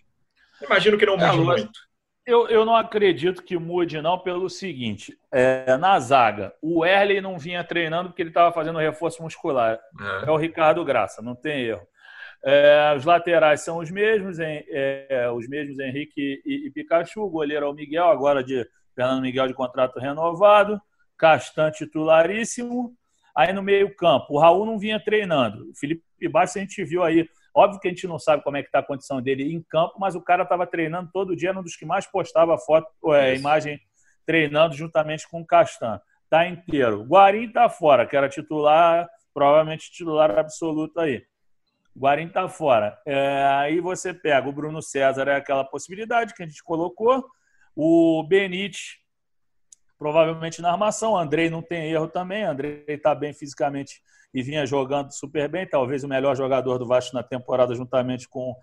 Imagino 0.62 0.98
que 0.98 1.06
não 1.06 1.16
mude 1.16 1.38
é, 1.38 1.40
muito. 1.40 1.88
Eu, 2.26 2.46
eu 2.48 2.64
não 2.64 2.76
acredito 2.76 3.42
que 3.42 3.56
mude, 3.56 4.02
não, 4.02 4.18
pelo 4.18 4.50
seguinte: 4.50 5.16
é, 5.32 5.76
na 5.78 5.98
zaga, 5.98 6.52
o 6.60 6.84
Erley 6.84 7.20
não 7.20 7.38
vinha 7.38 7.64
treinando 7.64 8.10
porque 8.10 8.22
ele 8.22 8.30
estava 8.30 8.52
fazendo 8.52 8.78
reforço 8.78 9.22
muscular. 9.22 9.78
É. 10.00 10.28
é. 10.28 10.30
o 10.30 10.36
Ricardo 10.36 10.84
Graça, 10.84 11.22
não 11.22 11.34
tem 11.34 11.62
erro. 11.62 11.86
É, 12.44 12.94
os 12.96 13.04
laterais 13.04 13.62
são 13.62 13.78
os 13.78 13.90
mesmos, 13.90 14.38
é, 14.38 15.28
os 15.34 15.48
mesmos 15.48 15.78
Henrique 15.78 16.40
e, 16.44 16.66
e 16.66 16.70
Pikachu. 16.70 17.22
O 17.22 17.30
goleiro 17.30 17.66
é 17.66 17.68
o 17.68 17.74
Miguel, 17.74 18.08
agora 18.08 18.44
de 18.44 18.64
Fernando 18.94 19.22
Miguel 19.22 19.48
de 19.48 19.54
contrato 19.54 19.98
renovado. 19.98 20.80
Castan 21.18 21.70
titularíssimo. 21.70 22.94
Aí 23.36 23.52
no 23.52 23.62
meio-campo, 23.62 24.34
o 24.34 24.38
Raul 24.38 24.66
não 24.66 24.78
vinha 24.78 24.98
treinando. 24.98 25.70
O 25.70 25.74
Felipe 25.74 26.02
Bastos 26.30 26.56
a 26.56 26.60
gente 26.60 26.84
viu 26.84 27.02
aí. 27.02 27.28
Óbvio 27.54 27.80
que 27.80 27.88
a 27.88 27.90
gente 27.90 28.06
não 28.06 28.18
sabe 28.18 28.42
como 28.42 28.56
é 28.56 28.62
que 28.62 28.68
está 28.68 28.78
a 28.80 28.84
condição 28.84 29.20
dele 29.20 29.52
em 29.52 29.62
campo, 29.62 29.94
mas 29.98 30.14
o 30.14 30.20
cara 30.20 30.42
estava 30.42 30.66
treinando 30.66 31.10
todo 31.12 31.36
dia, 31.36 31.50
era 31.50 31.58
um 31.58 31.62
dos 31.62 31.76
que 31.76 31.86
mais 31.86 32.06
postava 32.06 32.56
foto, 32.58 32.88
é, 33.12 33.34
imagem 33.34 33.80
treinando 34.24 34.74
juntamente 34.74 35.28
com 35.28 35.40
o 35.40 35.46
Castan. 35.46 36.00
Tá 36.28 36.46
inteiro. 36.46 37.02
Guarim 37.04 37.50
tá 37.50 37.68
fora, 37.68 38.06
que 38.06 38.16
era 38.16 38.28
titular, 38.28 39.08
provavelmente 39.32 39.90
titular 39.90 40.38
absoluto 40.38 41.00
aí. 41.00 41.24
Guarim 41.96 42.28
tá 42.28 42.48
fora. 42.48 42.98
É, 43.06 43.44
aí 43.58 43.80
você 43.80 44.14
pega 44.14 44.48
o 44.48 44.52
Bruno 44.52 44.82
César, 44.82 45.28
é 45.28 45.36
aquela 45.36 45.64
possibilidade 45.64 46.34
que 46.34 46.42
a 46.42 46.46
gente 46.46 46.62
colocou. 46.62 47.24
O 47.74 48.22
Benite 48.24 48.98
provavelmente 49.98 50.62
na 50.62 50.70
armação. 50.70 51.16
Andrei 51.16 51.50
não 51.50 51.60
tem 51.60 51.90
erro 51.90 52.08
também. 52.08 52.44
Andrei 52.44 52.84
está 52.86 53.14
bem 53.14 53.34
fisicamente 53.34 54.00
e 54.32 54.42
vinha 54.42 54.64
jogando 54.64 55.12
super 55.12 55.48
bem. 55.48 55.66
Talvez 55.66 56.04
o 56.04 56.08
melhor 56.08 56.36
jogador 56.36 56.78
do 56.78 56.86
Vasco 56.86 57.14
na 57.14 57.22
temporada, 57.22 57.74
juntamente 57.74 58.28
com 58.28 58.54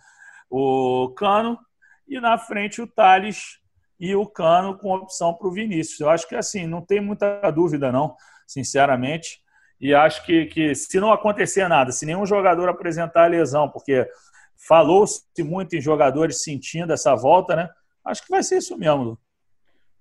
o 0.49 1.13
Cano. 1.17 1.59
E 2.07 2.19
na 2.19 2.37
frente 2.37 2.81
o 2.81 2.87
Thales 2.87 3.59
e 3.99 4.15
o 4.15 4.25
Cano 4.25 4.77
com 4.77 4.93
opção 4.93 5.33
para 5.33 5.47
o 5.47 5.51
Vinícius. 5.51 5.99
Eu 5.99 6.09
acho 6.09 6.27
que 6.27 6.35
assim, 6.35 6.65
não 6.65 6.81
tem 6.81 7.01
muita 7.01 7.51
dúvida, 7.51 7.91
não, 7.91 8.15
sinceramente. 8.47 9.41
E 9.79 9.93
acho 9.93 10.25
que, 10.25 10.45
que 10.45 10.73
se 10.73 10.99
não 10.99 11.11
acontecer 11.11 11.67
nada, 11.67 11.91
se 11.91 12.05
nenhum 12.05 12.25
jogador 12.25 12.69
apresentar 12.69 13.29
lesão, 13.29 13.69
porque 13.69 14.07
falou-se 14.55 15.21
muito 15.39 15.75
em 15.75 15.81
jogadores 15.81 16.41
sentindo 16.43 16.93
essa 16.93 17.13
volta, 17.13 17.55
né? 17.55 17.69
Acho 18.03 18.23
que 18.23 18.29
vai 18.29 18.41
ser 18.41 18.57
isso 18.57 18.77
mesmo. 18.77 19.19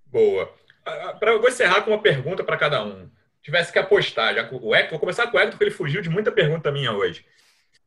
Boa. 0.07 0.49
Pra, 0.85 1.39
vou 1.39 1.49
encerrar 1.49 1.83
com 1.83 1.91
uma 1.91 2.03
pergunta 2.03 2.45
para 2.45 2.57
cada 2.57 2.85
um. 2.85 3.09
Tivesse 3.43 3.73
que 3.73 3.79
apostar, 3.79 4.35
já 4.35 4.49
o 4.51 4.75
Hector, 4.75 4.91
vou 4.93 5.01
começar 5.01 5.27
com 5.27 5.37
o 5.37 5.41
Hector, 5.41 5.53
porque 5.53 5.65
ele 5.65 5.71
fugiu 5.71 6.01
de 6.03 6.09
muita 6.09 6.31
pergunta 6.31 6.71
minha 6.71 6.93
hoje. 6.93 7.25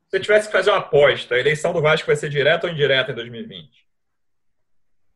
Se 0.07 0.11
você 0.11 0.19
tivesse 0.19 0.47
que 0.47 0.51
fazer 0.51 0.69
uma 0.69 0.79
aposta, 0.79 1.35
a 1.35 1.39
eleição 1.39 1.73
do 1.73 1.81
Vasco 1.81 2.07
vai 2.07 2.15
ser 2.15 2.29
direta 2.29 2.67
ou 2.67 2.73
indireta 2.73 3.11
em 3.11 3.15
2020? 3.15 3.85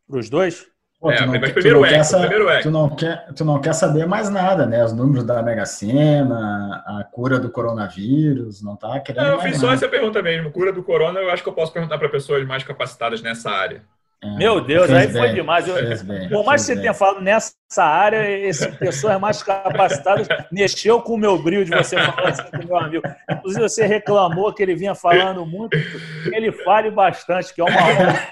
Para 0.08 0.20
os 0.20 0.30
dois? 0.30 0.68
Pô, 1.00 1.12
é, 1.12 1.26
mas 1.26 1.52
primeiro 1.52 1.80
o 1.80 1.86
Hector, 1.86 2.20
primeiro 2.20 2.50
Hector. 2.50 2.64
Tu 2.64 2.72
não, 2.72 2.96
quer, 2.96 3.34
tu 3.34 3.46
não 3.46 3.60
quer 3.60 3.74
saber 3.74 4.06
mais 4.06 4.30
nada, 4.30 4.68
né? 4.68 4.84
Os 4.84 4.94
números 4.94 5.24
da 5.24 5.42
Mega 5.42 5.66
Sena, 5.66 6.84
a 6.86 7.04
cura 7.04 7.40
do 7.40 7.50
coronavírus, 7.50 8.62
não 8.62 8.76
tá 8.76 9.00
querendo. 9.00 9.24
Não, 9.24 9.34
eu 9.34 9.40
fiz 9.40 9.58
só 9.58 9.74
essa 9.74 9.88
pergunta 9.88 10.22
mesmo. 10.22 10.52
Cura 10.52 10.72
do 10.72 10.84
corona, 10.84 11.20
eu 11.20 11.32
acho 11.32 11.42
que 11.42 11.50
eu 11.50 11.54
posso 11.54 11.74
perguntar 11.74 11.98
para 11.98 12.10
pessoas 12.10 12.46
mais 12.46 12.64
capacitadas 12.64 13.22
nessa 13.22 13.50
área. 13.50 13.84
Meu 14.24 14.62
Deus, 14.62 14.88
aí 14.92 15.08
bem, 15.08 15.20
foi 15.20 15.34
demais. 15.34 15.68
Eu, 15.68 16.06
bem, 16.06 16.30
por 16.30 16.46
mais 16.46 16.62
que 16.62 16.68
você 16.68 16.74
bem. 16.76 16.82
tenha 16.84 16.94
falado 16.94 17.22
nessa 17.22 17.52
área, 17.84 18.30
esse 18.30 18.72
pessoas 18.74 19.20
mais 19.20 19.42
capacitadas 19.42 20.28
mexeu 20.52 21.02
com 21.02 21.16
o 21.16 21.18
meu 21.18 21.42
brilho 21.42 21.66
de 21.66 21.72
você 21.72 21.96
falar 21.98 22.30
assim 22.30 22.44
com 22.52 22.58
o 22.58 22.68
meu 22.68 22.78
amigo. 22.78 23.04
Inclusive, 23.32 23.68
você 23.68 23.88
reclamou 23.88 24.54
que 24.54 24.62
ele 24.62 24.76
vinha 24.76 24.94
falando 24.94 25.44
muito, 25.44 25.76
ele 26.32 26.52
fale 26.52 26.92
bastante, 26.92 27.52
que 27.52 27.62
é 27.62 27.64
uma 27.64 27.82
honra. 27.82 28.30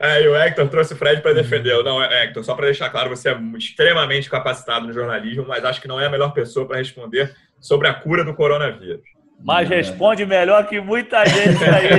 É, 0.00 0.22
e 0.22 0.28
o 0.28 0.34
Hector 0.34 0.66
trouxe 0.68 0.94
o 0.94 0.96
Fred 0.96 1.20
para 1.20 1.34
defender. 1.34 1.84
Não, 1.84 2.02
Hector, 2.02 2.42
só 2.42 2.54
para 2.54 2.64
deixar 2.64 2.88
claro, 2.88 3.10
você 3.10 3.28
é 3.28 3.38
extremamente 3.58 4.30
capacitado 4.30 4.86
no 4.86 4.94
jornalismo, 4.94 5.44
mas 5.46 5.62
acho 5.62 5.78
que 5.78 5.88
não 5.88 6.00
é 6.00 6.06
a 6.06 6.10
melhor 6.10 6.32
pessoa 6.32 6.66
para 6.66 6.78
responder 6.78 7.34
sobre 7.60 7.86
a 7.86 7.92
cura 7.92 8.24
do 8.24 8.32
coronavírus. 8.32 9.02
Mas 9.42 9.68
responde 9.68 10.24
melhor 10.24 10.66
que 10.66 10.80
muita 10.80 11.24
gente 11.26 11.64
aí. 11.64 11.90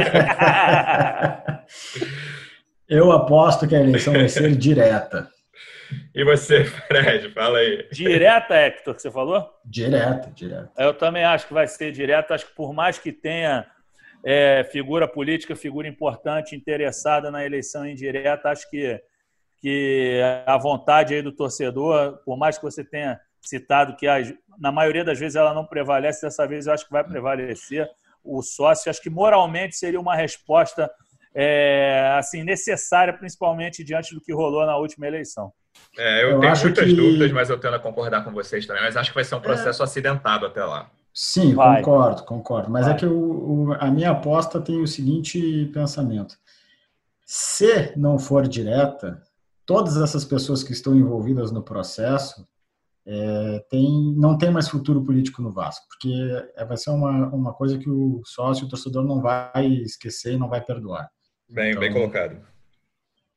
Eu 2.91 3.10
aposto 3.10 3.65
que 3.65 3.73
a 3.73 3.80
eleição 3.80 4.12
vai 4.12 4.27
ser 4.27 4.51
direta. 4.54 5.32
E 6.13 6.25
você, 6.25 6.65
Fred, 6.65 7.30
fala 7.34 7.60
aí. 7.60 7.88
Direta, 7.89 8.54
Hector, 8.54 8.93
que 8.93 9.01
você 9.01 9.10
falou? 9.10 9.49
Direta, 9.63 10.30
direta. 10.36 10.69
Eu 10.77 10.93
também 10.93 11.23
acho 11.23 11.47
que 11.47 11.54
vai 11.54 11.65
ser 11.67 11.93
direta. 11.93 12.36
Acho 12.36 12.47
que 12.47 12.54
por 12.54 12.73
mais 12.73 12.99
que 12.99 13.13
tenha 13.13 13.65
é, 14.25 14.67
figura 14.73 15.08
política, 15.08 15.56
figura 15.56 15.88
importante, 15.88 16.54
interessada 16.54 17.32
na 17.32 17.45
eleição 17.45 17.88
indireta, 17.88 18.49
acho 18.49 18.69
que, 18.69 19.01
que 19.62 20.19
a 20.45 20.58
vontade 20.58 21.13
aí 21.13 21.21
do 21.21 21.32
torcedor, 21.32 22.19
por 22.25 22.38
mais 22.38 22.58
que 22.58 22.63
você 22.65 22.84
tenha 22.84 23.17
citado 23.39 23.95
que 23.95 24.06
na 24.60 24.69
maioria 24.69 25.06
das 25.06 25.17
vezes 25.17 25.38
ela 25.38 25.54
não 25.54 25.65
prevalece, 25.65 26.23
dessa 26.23 26.45
vez 26.45 26.67
eu 26.67 26.73
acho 26.73 26.86
que 26.86 26.91
vai 26.91 27.06
prevalecer 27.06 27.89
o 28.21 28.41
sócio. 28.41 28.89
Acho 28.89 29.01
que 29.01 29.10
moralmente 29.10 29.77
seria 29.77 29.99
uma 29.99 30.13
resposta 30.13 30.91
é, 31.33 32.15
assim 32.17 32.43
necessária, 32.43 33.13
principalmente 33.13 33.83
diante 33.83 34.13
do 34.13 34.21
que 34.21 34.33
rolou 34.33 34.65
na 34.65 34.77
última 34.77 35.07
eleição. 35.07 35.51
É, 35.97 36.23
eu, 36.23 36.31
eu 36.31 36.39
tenho 36.39 36.59
muitas 36.59 36.85
que... 36.85 36.93
dúvidas, 36.93 37.31
mas 37.31 37.49
eu 37.49 37.59
tendo 37.59 37.75
a 37.75 37.79
concordar 37.79 38.23
com 38.23 38.31
vocês 38.31 38.65
também. 38.65 38.83
Mas 38.83 38.97
acho 38.97 39.09
que 39.09 39.15
vai 39.15 39.23
ser 39.23 39.35
um 39.35 39.41
processo 39.41 39.81
é. 39.81 39.85
acidentado 39.85 40.45
até 40.45 40.63
lá. 40.63 40.89
Sim, 41.13 41.53
vai. 41.53 41.81
concordo, 41.81 42.23
concordo. 42.23 42.69
Mas 42.69 42.85
é 42.85 42.89
vai. 42.89 42.95
é 42.95 42.99
que 42.99 43.05
o, 43.05 43.69
o, 43.69 43.73
a 43.73 43.89
minha 43.91 44.11
aposta 44.11 44.61
tem 44.61 44.81
o 44.81 44.87
seguinte 44.87 45.69
pensamento: 45.73 46.37
se 47.25 47.93
não 47.97 48.17
for 48.17 48.47
direta, 48.47 49.21
todas 49.65 49.97
essas 49.97 50.25
pessoas 50.25 50.63
que 50.63 50.71
estão 50.71 50.95
envolvidas 50.95 51.51
no 51.51 51.63
processo 51.63 52.47
é, 53.05 53.65
tem, 53.69 54.13
não 54.15 54.37
tem 54.37 54.51
mais 54.51 54.69
futuro 54.69 55.03
político 55.03 55.41
no 55.41 55.51
Vasco, 55.51 55.85
porque 55.89 56.13
é, 56.55 56.65
vai 56.65 56.77
ser 56.77 56.91
uma, 56.91 57.27
uma 57.29 57.53
coisa 57.53 57.77
que 57.77 57.89
o 57.89 58.21
sócio, 58.23 58.65
o 58.65 58.69
torcedor 58.69 59.03
não 59.03 59.21
vai 59.21 59.65
esquecer 59.65 60.33
e 60.33 60.37
não 60.37 60.49
vai 60.49 60.61
perdoar. 60.61 61.09
Bem, 61.51 61.71
então, 61.71 61.81
bem 61.81 61.91
colocado. 61.91 62.41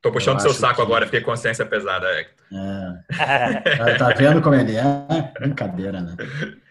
Tô 0.01 0.13
puxando 0.13 0.39
seu 0.39 0.53
saco 0.53 0.77
que... 0.77 0.83
agora, 0.83 1.07
fiquei 1.07 1.21
consciência 1.21 1.67
pesada, 1.67 2.07
Hector. 2.13 2.47
É. 2.53 3.95
tá 3.99 4.11
vendo 4.11 4.41
como 4.41 4.55
ele 4.55 4.77
é? 4.77 4.85
Brincadeira, 5.41 6.01
né? 6.01 6.15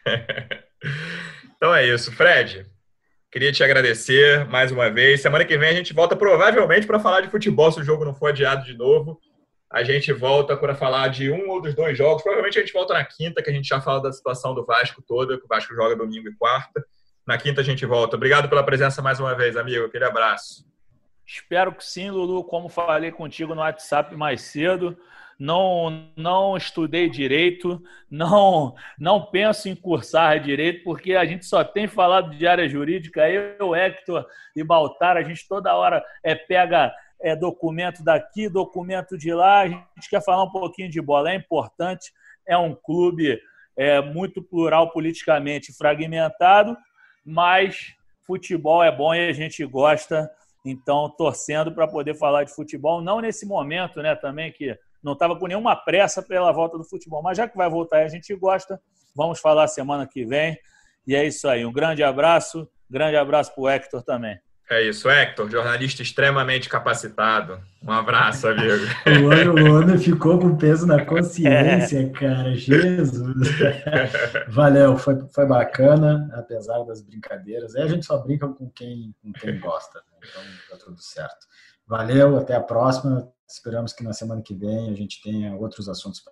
então 1.57 1.75
é 1.75 1.85
isso. 1.85 2.13
Fred, 2.13 2.65
queria 3.29 3.51
te 3.51 3.61
agradecer 3.61 4.47
mais 4.47 4.71
uma 4.71 4.89
vez. 4.89 5.21
Semana 5.21 5.43
que 5.43 5.57
vem 5.57 5.69
a 5.69 5.73
gente 5.73 5.93
volta 5.93 6.15
provavelmente 6.15 6.87
para 6.87 6.99
falar 6.99 7.21
de 7.21 7.29
futebol, 7.29 7.71
se 7.71 7.81
o 7.81 7.83
jogo 7.83 8.05
não 8.05 8.13
for 8.13 8.29
adiado 8.29 8.63
de 8.63 8.77
novo. 8.77 9.19
A 9.69 9.83
gente 9.83 10.13
volta 10.13 10.55
para 10.55 10.75
falar 10.75 11.09
de 11.09 11.29
um 11.29 11.49
ou 11.49 11.61
dos 11.61 11.73
dois 11.73 11.97
jogos. 11.97 12.21
Provavelmente 12.21 12.59
a 12.59 12.61
gente 12.61 12.71
volta 12.71 12.93
na 12.93 13.03
quinta, 13.03 13.41
que 13.41 13.49
a 13.49 13.53
gente 13.53 13.67
já 13.67 13.81
fala 13.81 14.01
da 14.01 14.13
situação 14.13 14.53
do 14.53 14.63
Vasco 14.63 15.03
toda, 15.05 15.37
que 15.37 15.43
o 15.43 15.47
Vasco 15.47 15.73
joga 15.73 15.95
domingo 15.95 16.29
e 16.29 16.35
quarta. 16.35 16.85
Na 17.27 17.37
quinta 17.37 17.61
a 17.61 17.63
gente 17.63 17.85
volta. 17.85 18.15
Obrigado 18.15 18.47
pela 18.47 18.63
presença 18.63 19.01
mais 19.01 19.19
uma 19.19 19.35
vez, 19.35 19.57
amigo. 19.57 19.85
Aquele 19.85 20.05
abraço. 20.05 20.71
Espero 21.25 21.73
que 21.73 21.83
sim, 21.83 22.09
Lulu. 22.09 22.43
Como 22.43 22.69
falei 22.69 23.11
contigo 23.11 23.55
no 23.55 23.61
WhatsApp 23.61 24.15
mais 24.15 24.41
cedo, 24.41 24.97
não 25.39 26.09
não 26.15 26.55
estudei 26.55 27.09
direito, 27.09 27.81
não 28.09 28.75
não 28.99 29.25
penso 29.25 29.67
em 29.67 29.75
cursar 29.75 30.39
direito, 30.39 30.83
porque 30.83 31.15
a 31.15 31.25
gente 31.25 31.45
só 31.45 31.63
tem 31.63 31.87
falado 31.87 32.35
de 32.35 32.45
área 32.47 32.67
jurídica. 32.67 33.29
Eu, 33.29 33.75
Hector 33.75 34.25
e 34.55 34.63
Baltar, 34.63 35.17
a 35.17 35.23
gente 35.23 35.47
toda 35.47 35.75
hora 35.75 36.03
é, 36.23 36.35
pega 36.35 36.93
é, 37.21 37.35
documento 37.35 38.03
daqui, 38.03 38.49
documento 38.49 39.17
de 39.17 39.33
lá. 39.33 39.61
A 39.61 39.67
gente 39.67 40.09
quer 40.09 40.23
falar 40.23 40.43
um 40.43 40.51
pouquinho 40.51 40.89
de 40.89 41.01
bola. 41.01 41.31
É 41.31 41.35
importante, 41.35 42.11
é 42.45 42.57
um 42.57 42.75
clube 42.75 43.39
é, 43.75 44.01
muito 44.01 44.41
plural 44.41 44.91
politicamente 44.91 45.73
fragmentado, 45.73 46.77
mas 47.25 47.95
futebol 48.25 48.83
é 48.83 48.91
bom 48.91 49.13
e 49.13 49.27
a 49.27 49.33
gente 49.33 49.65
gosta. 49.65 50.29
Então, 50.65 51.09
torcendo 51.09 51.73
para 51.73 51.87
poder 51.87 52.15
falar 52.15 52.43
de 52.43 52.53
futebol, 52.53 53.01
não 53.01 53.19
nesse 53.19 53.45
momento, 53.45 54.01
né, 54.01 54.15
também 54.15 54.51
que 54.51 54.77
não 55.03 55.13
estava 55.13 55.35
com 55.37 55.47
nenhuma 55.47 55.75
pressa 55.75 56.23
pela 56.23 56.51
volta 56.51 56.77
do 56.77 56.85
futebol, 56.85 57.21
mas 57.21 57.37
já 57.37 57.47
que 57.47 57.57
vai 57.57 57.69
voltar 57.69 58.01
e 58.01 58.05
a 58.05 58.07
gente 58.07 58.33
gosta, 58.35 58.79
vamos 59.13 59.39
falar 59.39 59.67
semana 59.67 60.07
que 60.07 60.25
vem. 60.25 60.57
E 61.05 61.15
é 61.15 61.25
isso 61.27 61.47
aí. 61.49 61.65
Um 61.65 61.73
grande 61.73 62.01
abraço, 62.01 62.67
grande 62.89 63.17
abraço 63.17 63.53
para 63.53 63.61
o 63.61 63.69
Hector 63.69 64.01
também. 64.01 64.39
É 64.71 64.81
isso, 64.81 65.09
Hector, 65.09 65.49
jornalista 65.49 66.01
extremamente 66.01 66.69
capacitado. 66.69 67.59
Um 67.85 67.91
abraço, 67.91 68.47
amigo. 68.47 68.85
o, 69.21 69.29
ano, 69.29 69.53
o 69.55 69.75
ano 69.75 69.99
ficou 69.99 70.39
com 70.39 70.55
peso 70.55 70.87
na 70.87 71.03
consciência, 71.05 71.99
é. 71.99 72.09
cara. 72.09 72.55
Jesus. 72.55 73.49
Valeu, 74.47 74.97
foi, 74.97 75.19
foi 75.35 75.45
bacana, 75.45 76.29
apesar 76.33 76.81
das 76.85 77.01
brincadeiras. 77.01 77.75
Aí 77.75 77.83
a 77.83 77.87
gente 77.87 78.05
só 78.05 78.17
brinca 78.17 78.47
com 78.47 78.69
quem, 78.69 79.13
com 79.21 79.33
quem 79.33 79.59
gosta. 79.59 80.01
Então 80.23 80.43
tá 80.69 80.83
tudo 80.83 81.01
certo. 81.01 81.45
Valeu, 81.85 82.37
até 82.37 82.55
a 82.55 82.61
próxima. 82.61 83.31
Esperamos 83.47 83.93
que 83.93 84.03
na 84.03 84.13
semana 84.13 84.41
que 84.41 84.55
vem 84.55 84.89
a 84.89 84.95
gente 84.95 85.21
tenha 85.21 85.55
outros 85.55 85.89
assuntos 85.89 86.23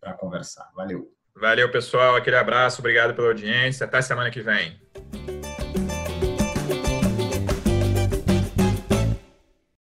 para 0.00 0.14
conversar. 0.14 0.70
Valeu. 0.74 1.12
Valeu, 1.36 1.70
pessoal. 1.70 2.16
Aquele 2.16 2.36
abraço. 2.36 2.80
Obrigado 2.80 3.14
pela 3.14 3.28
audiência. 3.28 3.84
Até 3.84 4.00
semana 4.00 4.30
que 4.30 4.40
vem. 4.40 4.80